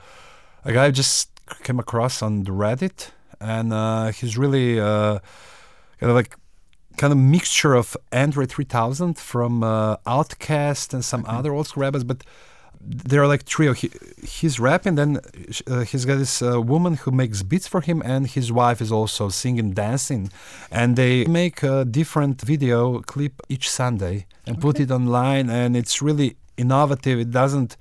A 0.64 0.72
guy 0.72 0.86
I 0.86 0.90
just 0.90 1.30
came 1.62 1.78
across 1.78 2.22
on 2.22 2.44
Reddit, 2.44 3.10
and 3.40 3.72
uh, 3.72 4.08
he's 4.12 4.36
really 4.38 4.80
uh, 4.80 5.18
kind 5.98 6.10
of 6.10 6.14
like 6.16 6.36
kind 6.96 7.12
of 7.12 7.18
mixture 7.18 7.74
of 7.74 7.96
Andre 8.12 8.46
3000 8.46 9.16
from 9.18 9.62
uh, 9.62 9.96
OutKast 9.98 10.92
and 10.92 11.04
some 11.04 11.24
Okay. 11.24 11.36
other 11.36 11.52
old 11.52 11.66
school 11.66 11.82
rappers, 11.82 12.04
but 12.04 12.24
they're 12.80 13.26
like 13.26 13.44
trio. 13.44 13.72
He, 13.72 13.90
he's 14.22 14.58
rapping, 14.58 14.94
then 14.94 15.20
uh, 15.66 15.80
he's 15.80 16.04
got 16.04 16.16
this 16.16 16.42
uh, 16.42 16.60
woman 16.60 16.94
who 16.94 17.10
makes 17.10 17.42
beats 17.42 17.68
for 17.68 17.80
him, 17.80 18.02
and 18.04 18.26
his 18.26 18.50
wife 18.50 18.80
is 18.80 18.90
also 18.90 19.28
singing, 19.28 19.72
dancing, 19.72 20.30
and 20.70 20.96
they 20.96 21.24
make 21.26 21.62
a 21.62 21.84
different 21.84 22.40
video 22.40 23.00
clip 23.00 23.40
each 23.48 23.68
Sunday 23.70 24.26
and 24.46 24.60
put 24.60 24.80
it 24.80 24.90
online, 24.90 25.50
and 25.50 25.76
it's 25.76 26.00
really 26.00 26.36
innovative. 26.56 27.18
It 27.18 27.30
doesn't. 27.30 27.76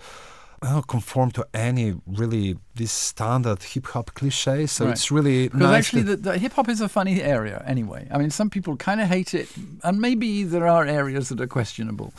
Don't 0.62 0.85
conform 0.88 1.31
to 1.31 1.47
any 1.53 1.95
really 2.05 2.57
this 2.82 2.92
standard 2.92 3.60
hip 3.72 3.86
hop 3.94 4.08
cliche. 4.20 4.65
So 4.76 4.86
Right. 4.86 4.94
it's 4.94 5.08
really 5.18 5.39
Because 5.50 5.60
nice 5.62 5.80
actually, 5.86 6.04
the, 6.12 6.18
the 6.28 6.38
hip 6.44 6.54
hop 6.58 6.68
is 6.70 6.82
a 6.82 6.89
funny 6.98 7.15
area 7.36 7.58
anyway. 7.74 8.02
I 8.13 8.18
mean, 8.22 8.32
some 8.32 8.50
people 8.50 8.74
kind 8.88 9.00
of 9.04 9.08
hate 9.15 9.32
it, 9.42 9.48
and 9.84 9.96
maybe 10.08 10.30
there 10.54 10.68
are 10.76 10.84
areas 11.02 11.24
that 11.30 11.39
are 11.42 11.48
questionable. 11.60 12.10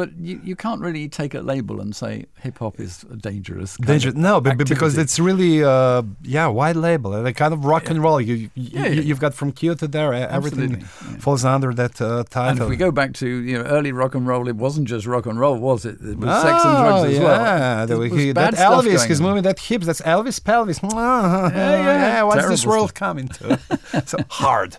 But 0.00 0.08
you, 0.28 0.40
you 0.48 0.56
can't 0.56 0.80
really 0.86 1.08
take 1.08 1.34
a 1.34 1.40
label 1.52 1.76
and 1.82 1.94
say 1.94 2.12
hip 2.44 2.58
hop 2.58 2.80
is 2.80 3.04
a 3.14 3.16
dangerous. 3.30 3.76
kind 3.76 3.86
Danger. 3.86 4.08
of 4.08 4.16
No, 4.16 4.40
but, 4.40 4.58
because 4.74 4.98
it's 4.98 5.16
really, 5.28 5.62
uh, 5.62 6.02
yeah, 6.36 6.48
wide 6.48 6.74
label. 6.88 7.10
Like 7.26 7.36
kind 7.44 7.54
of 7.56 7.60
rock 7.64 7.84
and 7.90 7.98
roll. 8.02 8.20
You, 8.20 8.34
you, 8.34 8.50
Yeah, 8.56 8.88
yeah. 8.88 9.02
have 9.12 9.20
got 9.26 9.34
from 9.40 9.52
Q 9.52 9.62
to 9.82 9.86
there. 9.96 10.10
uh, 10.12 10.36
Everything 10.38 10.70
Absolutely, 10.72 11.12
yeah. 11.12 11.18
falls 11.24 11.44
under 11.44 11.70
that 11.82 11.94
uh, 12.00 12.06
And 12.18 12.30
title. 12.38 12.62
if 12.66 12.70
we 12.74 12.78
go 12.86 12.90
back 13.00 13.10
to 13.22 13.26
you 13.48 13.54
know 13.58 13.64
early 13.76 13.92
rock 13.92 14.12
and 14.18 14.24
roll, 14.32 14.44
it 14.52 14.56
wasn't 14.66 14.86
just 14.94 15.04
rock 15.14 15.26
and 15.30 15.36
roll, 15.44 15.56
was 15.70 15.84
it? 15.90 15.96
It 16.12 16.18
was 16.18 16.42
sex 16.42 16.58
and 16.68 16.76
drugs 16.82 17.02
Oh, 17.02 17.10
as 17.10 17.16
yeah. 17.16 17.24
well. 17.28 17.38
Was 17.86 17.88
that 18.34 18.34
bad 18.34 18.54
Elvis, 18.56 19.02
his 19.12 19.20
moving 19.20 19.44
that 19.48 19.58
hips. 19.68 19.86
That's 19.86 20.03
Elvis 20.04 20.42
pelvis. 20.42 20.80
yeah, 20.82 21.50
yeah. 21.52 22.22
What's 22.22 22.48
this 22.48 22.66
world 22.66 22.90
stuff. 22.90 22.98
coming 22.98 23.28
to? 23.28 23.58
so 24.06 24.18
hard. 24.28 24.76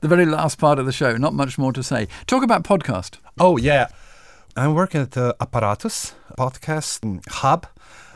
The 0.00 0.08
very 0.08 0.24
last 0.24 0.58
part 0.58 0.78
of 0.78 0.86
the 0.86 0.92
show, 0.92 1.16
not 1.16 1.34
much 1.34 1.58
more 1.58 1.72
to 1.72 1.82
say. 1.82 2.08
Talk 2.26 2.42
about 2.42 2.64
podcast. 2.64 3.18
Oh 3.38 3.56
yeah, 3.56 3.88
I'm 4.56 4.74
working 4.74 5.02
at 5.02 5.16
uh, 5.16 5.34
Apparatus 5.40 6.14
podcast 6.38 7.20
hub. 7.28 7.66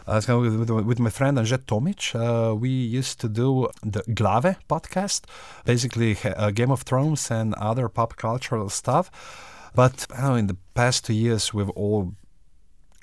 Uh, 0.07 0.21
kind 0.21 0.47
of 0.47 0.69
with, 0.69 0.71
with, 0.71 0.99
my 0.99 1.09
friend 1.09 1.39
Anžet 1.39 1.65
Tomić. 1.65 2.15
Uh, 2.15 2.55
we 2.55 2.69
used 2.69 3.21
to 3.21 3.29
do 3.29 3.69
the 3.83 4.03
Glave 4.13 4.57
podcast, 4.69 5.23
basically 5.65 6.15
uh, 6.25 6.51
Game 6.51 6.71
of 6.71 6.83
Thrones 6.83 7.31
and 7.31 7.55
other 7.55 7.89
pop 7.89 8.17
cultural 8.17 8.69
stuff. 8.69 9.11
But 9.75 10.07
I 10.11 10.21
don't 10.21 10.31
know, 10.31 10.35
in 10.37 10.47
the 10.47 10.59
past 10.75 11.07
two 11.07 11.15
years, 11.15 11.55
we've 11.55 11.71
all 11.71 12.15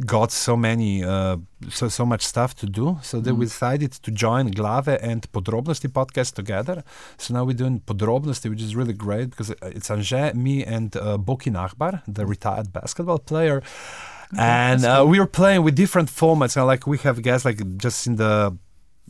got 0.06 0.32
so 0.32 0.56
many, 0.56 1.04
uh, 1.04 1.38
so 1.70 1.88
so 1.88 2.06
much 2.06 2.24
stuff 2.26 2.56
to 2.56 2.66
do. 2.66 2.98
So 3.02 3.20
then 3.20 3.38
we 3.38 3.46
decided 3.46 3.92
to 3.92 4.12
join 4.12 4.52
Glave 4.52 4.88
and 4.88 5.32
Podrobnosti 5.32 5.90
podcast 5.90 6.34
together. 6.34 6.84
So 7.18 7.34
now 7.34 7.44
we're 7.44 7.58
doing 7.58 7.82
Podrobnosti, 7.82 8.50
which 8.50 8.62
is 8.62 8.76
really 8.76 8.94
great 8.94 9.32
because 9.32 9.50
it's 9.62 9.90
Anže, 9.90 10.34
me, 10.34 10.64
and 10.64 10.96
uh, 10.96 11.18
Boki 11.18 11.52
Nachbar, 11.52 12.02
the 12.08 12.26
retired 12.26 12.72
basketball 12.74 13.20
player. 13.20 13.62
and 14.38 14.86
uh, 14.86 15.06
we 15.08 15.20
are 15.20 15.28
playing 15.28 15.64
with 15.64 15.76
different 15.76 16.10
formats. 16.10 16.56
And 16.58 16.66
like 16.66 16.88
we 16.88 16.98
have 17.00 17.22
guests, 17.22 17.46
like 17.46 17.78
just 17.78 18.08
in 18.08 18.16
the 18.16 18.58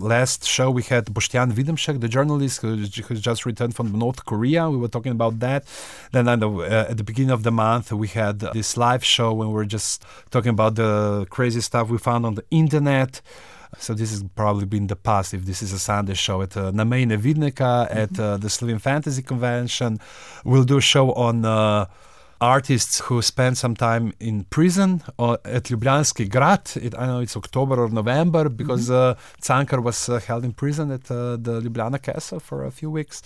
last 0.02 0.46
show 0.46 0.70
we 0.72 0.84
had 0.84 1.06
Boštjan 1.06 1.52
Videmšek, 1.54 2.02
the 2.02 2.08
journalist 2.08 2.62
who 2.62 2.76
who's 2.76 3.22
just 3.22 3.46
returned 3.46 3.76
from 3.76 3.92
North 3.92 4.26
Korea. 4.26 4.70
We 4.70 4.78
were 4.78 4.88
talking 4.88 5.12
about 5.12 5.40
that. 5.40 5.64
Then 6.12 6.28
at 6.28 6.40
the, 6.40 6.50
uh, 6.50 6.92
at 6.92 6.98
the 6.98 7.04
beginning 7.04 7.32
of 7.32 7.44
the 7.44 7.52
month 7.52 7.92
we 7.92 8.08
had 8.08 8.40
this 8.40 8.78
live 8.78 9.04
show 9.04 9.34
when 9.34 9.48
we 9.50 9.54
were 9.54 9.66
just 9.66 10.04
talking 10.32 10.50
about 10.50 10.76
the 10.76 11.26
crazy 11.30 11.62
stuff 11.62 11.90
we 11.90 11.98
found 11.98 12.26
on 12.26 12.36
the 12.36 12.46
internet. 12.52 13.22
So 13.78 13.94
this 13.94 14.12
has 14.12 14.24
probably 14.36 14.66
been 14.66 14.88
the 14.88 14.98
past. 14.98 15.34
If 15.34 15.46
this 15.46 15.62
is 15.62 15.72
a 15.72 15.80
Sunday 15.80 16.16
show 16.16 16.42
at 16.42 16.58
uh, 16.58 16.72
Nameine 16.72 17.18
Vidnika 17.18 17.88
at 17.90 18.20
uh, 18.20 18.36
the 18.38 18.50
Slovene 18.50 18.80
Fantasy 18.80 19.22
Convention, 19.22 20.00
we'll 20.44 20.66
do 20.66 20.78
a 20.78 20.82
show 20.82 21.14
on. 21.14 21.46
Uh, 21.46 21.86
artists 22.42 23.00
who 23.02 23.22
spent 23.22 23.58
some 23.58 23.76
time 23.76 24.14
in 24.20 24.44
prison 24.46 25.04
or 25.18 25.38
at 25.46 25.66
Ljubljanski 25.66 26.30
Grad. 26.30 26.72
It, 26.76 26.96
I 26.98 27.06
know 27.06 27.20
it's 27.20 27.38
October 27.38 27.76
or 27.84 27.90
November 27.90 28.50
because 28.50 28.90
uh, 28.90 29.16
Cankar 29.42 29.82
was 29.82 30.10
uh, 30.10 30.20
held 30.20 30.44
in 30.44 30.54
prison 30.54 30.92
at 30.92 31.10
uh, 31.12 31.38
the 31.38 31.62
Ljubljana 31.62 32.02
Castle 32.02 32.40
for 32.40 32.66
a 32.66 32.72
few 32.72 32.90
weeks. 32.90 33.22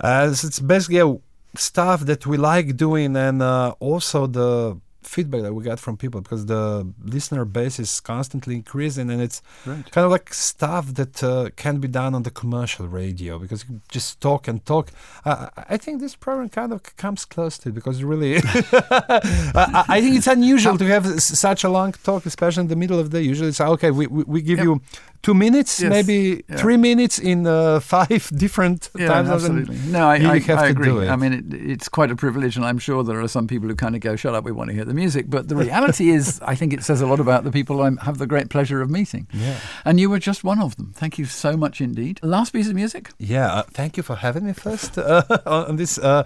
Uh, 0.00 0.32
so 0.32 0.46
it's 0.46 0.60
basically 0.60 1.20
stuff 1.56 2.00
that 2.02 2.26
we 2.26 2.36
like 2.36 2.76
doing 2.76 3.16
and 3.16 3.42
uh, 3.42 3.74
also 3.80 4.26
the 4.26 4.78
feedback 5.06 5.42
that 5.42 5.52
we 5.54 5.62
get 5.64 5.78
from 5.78 5.96
people 5.96 6.20
because 6.20 6.46
the 6.46 6.92
listener 7.02 7.44
base 7.44 7.78
is 7.78 8.00
constantly 8.00 8.54
increasing 8.54 9.10
and 9.10 9.20
it's 9.22 9.42
Right. 9.66 9.90
kind 9.90 10.04
of 10.04 10.10
like 10.10 10.32
stuff 10.34 10.94
that 10.94 11.22
uh, 11.22 11.50
can 11.56 11.78
be 11.78 11.88
done 11.88 12.14
on 12.14 12.22
the 12.22 12.30
commercial 12.30 12.86
radio 12.88 13.38
because 13.38 13.64
you 13.68 13.80
just 13.88 14.20
talk 14.20 14.48
and 14.48 14.64
talk. 14.66 14.90
Uh, 15.24 15.48
I 15.56 15.76
think 15.76 16.00
this 16.00 16.14
program 16.16 16.48
kind 16.48 16.72
of 16.72 16.82
comes 16.96 17.24
close 17.24 17.58
to 17.58 17.68
it 17.70 17.74
because 17.74 18.02
really, 18.02 18.36
I, 18.42 19.84
I 19.88 20.00
think 20.00 20.16
it's 20.16 20.26
unusual 20.26 20.78
to 20.78 20.86
have 20.86 21.20
such 21.22 21.64
a 21.64 21.68
long 21.68 21.92
talk, 21.92 22.26
especially 22.26 22.62
in 22.62 22.68
the 22.68 22.76
middle 22.76 22.98
of 22.98 23.10
the 23.10 23.18
day. 23.18 23.24
Usually 23.24 23.48
it's 23.48 23.60
okay, 23.60 23.90
we, 23.90 24.06
we, 24.06 24.24
we 24.24 24.42
give 24.42 24.58
Yep. 24.58 24.64
you 24.64 24.80
two 25.24 25.34
minutes, 25.34 25.80
Yes. 25.80 25.90
maybe 25.90 26.16
Yeah. 26.48 26.56
three 26.62 26.76
minutes 26.76 27.18
in 27.18 27.46
uh, 27.46 27.80
five 27.80 28.22
different 28.44 28.90
Yeah, 28.98 29.08
times. 29.08 29.28
absolutely. 29.30 29.76
No, 29.90 30.02
I, 30.14 30.16
I, 30.34 30.38
have 30.50 30.58
I 30.58 30.66
to 30.66 30.70
agree. 30.70 31.08
I 31.08 31.16
mean, 31.16 31.32
it, 31.32 31.44
it's 31.72 31.88
quite 31.88 32.10
a 32.12 32.16
privilege, 32.16 32.56
and 32.58 32.64
I'm 32.70 32.78
sure 32.78 33.02
there 33.04 33.20
are 33.24 33.28
some 33.28 33.46
people 33.46 33.68
who 33.68 33.74
kind 33.74 33.94
of 33.96 34.00
go, 34.08 34.16
"Shut 34.16 34.34
up, 34.36 34.44
we 34.44 34.52
want 34.52 34.68
to 34.70 34.74
hear 34.76 34.84
the 34.84 34.94
music." 34.94 35.24
But 35.28 35.48
the 35.48 35.56
reality 35.56 36.06
is, 36.18 36.40
I 36.52 36.54
think 36.58 36.72
it 36.72 36.82
says 36.84 37.00
a 37.00 37.06
lot 37.06 37.20
about 37.20 37.42
the 37.44 37.50
people 37.50 37.74
I 37.86 37.90
have 38.04 38.18
the 38.18 38.26
great 38.26 38.48
pleasure 38.50 38.82
of 38.84 38.88
meeting. 38.90 39.26
Yeah. 39.32 39.56
And 39.84 39.98
you 40.00 40.10
were 40.10 40.20
just 40.30 40.44
one 40.44 40.60
of 40.62 40.76
them. 40.76 40.92
Thank 41.00 41.18
you 41.18 41.26
so 41.26 41.56
much 41.56 41.80
indeed. 41.80 42.20
Last 42.22 42.52
piece 42.52 42.68
of 42.68 42.74
music. 42.74 43.10
Yeah, 43.18 43.58
uh, 43.58 43.62
thank 43.76 43.96
you 43.96 44.02
for 44.04 44.16
having 44.16 44.44
me 44.46 44.52
first 44.52 44.98
uh, 44.98 45.22
on 45.46 45.64
on 45.70 45.76
this 45.76 45.98
uh, 45.98 46.22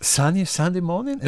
sunny 0.00 0.44
Sunday 0.44 0.80
morning. 0.80 1.20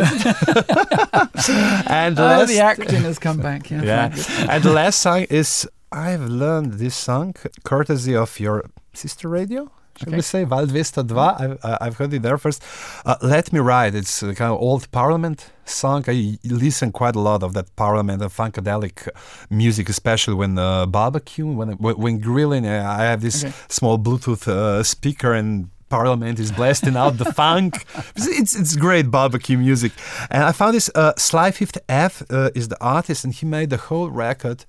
and 1.86 2.18
Oh, 2.18 2.22
last, 2.22 2.48
the 2.48 2.60
acting 2.60 3.02
has 3.02 3.18
come 3.18 3.38
back. 3.38 3.70
Yeah. 3.70 3.82
yeah, 3.82 4.10
and 4.50 4.62
the 4.64 4.72
last 4.72 4.98
song 5.00 5.26
is 5.30 5.68
I've 5.90 6.22
learned 6.28 6.74
this 6.74 6.94
song 6.94 7.34
courtesy 7.64 8.14
of 8.14 8.38
your 8.40 8.64
sister 8.92 9.28
radio. 9.28 9.70
Shall 9.96 10.08
Okay. 10.10 10.16
we 10.16 10.22
say 10.22 10.44
Val 10.44 10.66
202? 10.66 11.18
I've, 11.18 11.58
uh, 11.64 11.78
I've 11.80 11.96
heard 11.96 12.12
it 12.14 12.22
there 12.22 12.38
first. 12.38 12.62
Uh, 13.04 13.16
Let 13.20 13.52
Me 13.52 13.58
Ride. 13.58 13.96
It's 13.96 14.22
a 14.22 14.32
kind 14.34 14.52
of 14.52 14.60
old 14.60 14.88
Parliament 14.92 15.50
song. 15.64 16.04
I 16.06 16.38
listen 16.44 16.92
quite 16.92 17.16
a 17.16 17.20
lot 17.20 17.42
of 17.42 17.52
that 17.54 17.74
Parliament 17.74 18.22
and 18.22 18.30
funkadelic 18.30 19.08
music, 19.50 19.88
especially 19.88 20.34
when 20.34 20.56
uh, 20.58 20.86
barbecue, 20.86 21.46
when 21.46 21.70
when, 21.78 21.96
when 21.96 22.18
grilling. 22.20 22.64
uh, 22.66 22.96
I 23.00 23.02
have 23.10 23.20
this 23.22 23.42
Okay. 23.44 23.52
small 23.68 23.98
Bluetooth 23.98 24.46
uh, 24.46 24.82
speaker 24.84 25.32
and 25.34 25.68
Parliament 25.88 26.38
is 26.38 26.52
blasting 26.52 26.96
out 26.96 27.16
the 27.18 27.32
funk. 27.40 27.72
It's 28.14 28.54
it's 28.60 28.76
great 28.76 29.10
barbecue 29.10 29.58
music, 29.58 29.92
and 30.30 30.44
I 30.44 30.52
found 30.52 30.74
this 30.74 30.90
uh, 30.94 31.12
Sly 31.16 31.50
Fifth 31.50 31.78
F 31.88 32.22
uh, 32.30 32.50
is 32.54 32.68
the 32.68 32.76
artist, 32.80 33.24
and 33.24 33.34
he 33.34 33.46
made 33.46 33.70
the 33.70 33.78
whole 33.88 34.10
record 34.10 34.64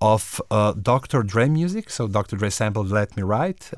of 0.00 0.40
uh, 0.50 0.72
Dr. 0.72 1.22
Dre 1.22 1.48
music. 1.48 1.90
So 1.90 2.06
Dr. 2.08 2.36
Dre 2.36 2.50
sampled 2.50 2.90
"Let 2.90 3.16
Me 3.16 3.22
Write. 3.22 3.70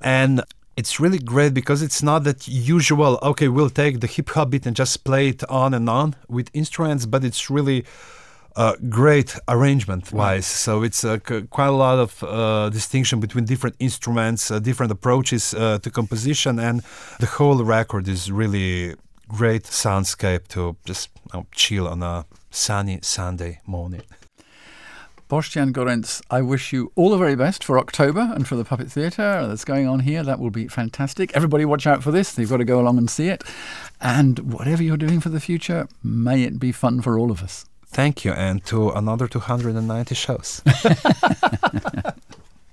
and 0.00 0.42
it's 0.76 1.00
really 1.00 1.18
great 1.18 1.54
because 1.54 1.80
it's 1.80 2.02
not 2.02 2.24
that 2.24 2.46
usual. 2.46 3.18
Okay, 3.22 3.48
we'll 3.48 3.70
take 3.70 4.00
the 4.00 4.06
hip 4.06 4.28
hop 4.30 4.50
beat 4.50 4.66
and 4.66 4.76
just 4.76 5.04
play 5.04 5.28
it 5.28 5.42
on 5.48 5.72
and 5.72 5.88
on 5.88 6.14
with 6.28 6.50
instruments, 6.52 7.06
but 7.06 7.24
it's 7.24 7.48
really 7.48 7.84
uh, 8.56 8.74
great 8.90 9.36
arrangement 9.48 10.12
wise. 10.12 10.46
So 10.46 10.82
it's 10.82 11.02
uh, 11.02 11.18
c- 11.26 11.42
quite 11.48 11.68
a 11.68 11.78
lot 11.86 11.98
of 11.98 12.22
uh, 12.22 12.68
distinction 12.70 13.20
between 13.20 13.46
different 13.46 13.76
instruments, 13.78 14.50
uh, 14.50 14.58
different 14.58 14.92
approaches 14.92 15.54
uh, 15.54 15.78
to 15.78 15.90
composition, 15.90 16.58
and 16.58 16.82
the 17.20 17.26
whole 17.26 17.64
record 17.64 18.06
is 18.06 18.30
really 18.30 18.94
great 19.28 19.64
soundscape 19.64 20.46
to 20.48 20.76
just 20.84 21.08
you 21.32 21.40
know, 21.40 21.46
chill 21.52 21.88
on 21.88 22.02
a 22.02 22.26
sunny 22.50 22.98
Sunday 23.02 23.60
morning. 23.66 24.02
Boštjan 25.28 25.72
Gorenc, 25.72 26.22
I 26.30 26.40
wish 26.40 26.72
you 26.72 26.92
all 26.94 27.10
the 27.10 27.16
very 27.16 27.34
best 27.34 27.64
for 27.64 27.80
October 27.80 28.30
and 28.32 28.46
for 28.46 28.54
the 28.54 28.64
Puppet 28.64 28.92
Theatre 28.92 29.44
that's 29.48 29.64
going 29.64 29.88
on 29.88 30.00
here. 30.00 30.22
That 30.22 30.38
will 30.38 30.50
be 30.50 30.68
fantastic. 30.68 31.34
Everybody 31.34 31.64
watch 31.64 31.84
out 31.84 32.04
for 32.04 32.12
this. 32.12 32.38
You've 32.38 32.50
got 32.50 32.58
to 32.58 32.64
go 32.64 32.78
along 32.80 32.98
and 32.98 33.10
see 33.10 33.26
it. 33.28 33.42
And 34.00 34.52
whatever 34.52 34.84
you're 34.84 34.96
doing 34.96 35.18
for 35.18 35.30
the 35.30 35.40
future, 35.40 35.88
may 36.00 36.44
it 36.44 36.60
be 36.60 36.70
fun 36.70 37.02
for 37.02 37.18
all 37.18 37.32
of 37.32 37.42
us. 37.42 37.64
Thank 37.86 38.24
you, 38.24 38.32
and 38.32 38.64
to 38.66 38.90
another 38.90 39.26
290 39.26 40.14
shows. 40.14 40.62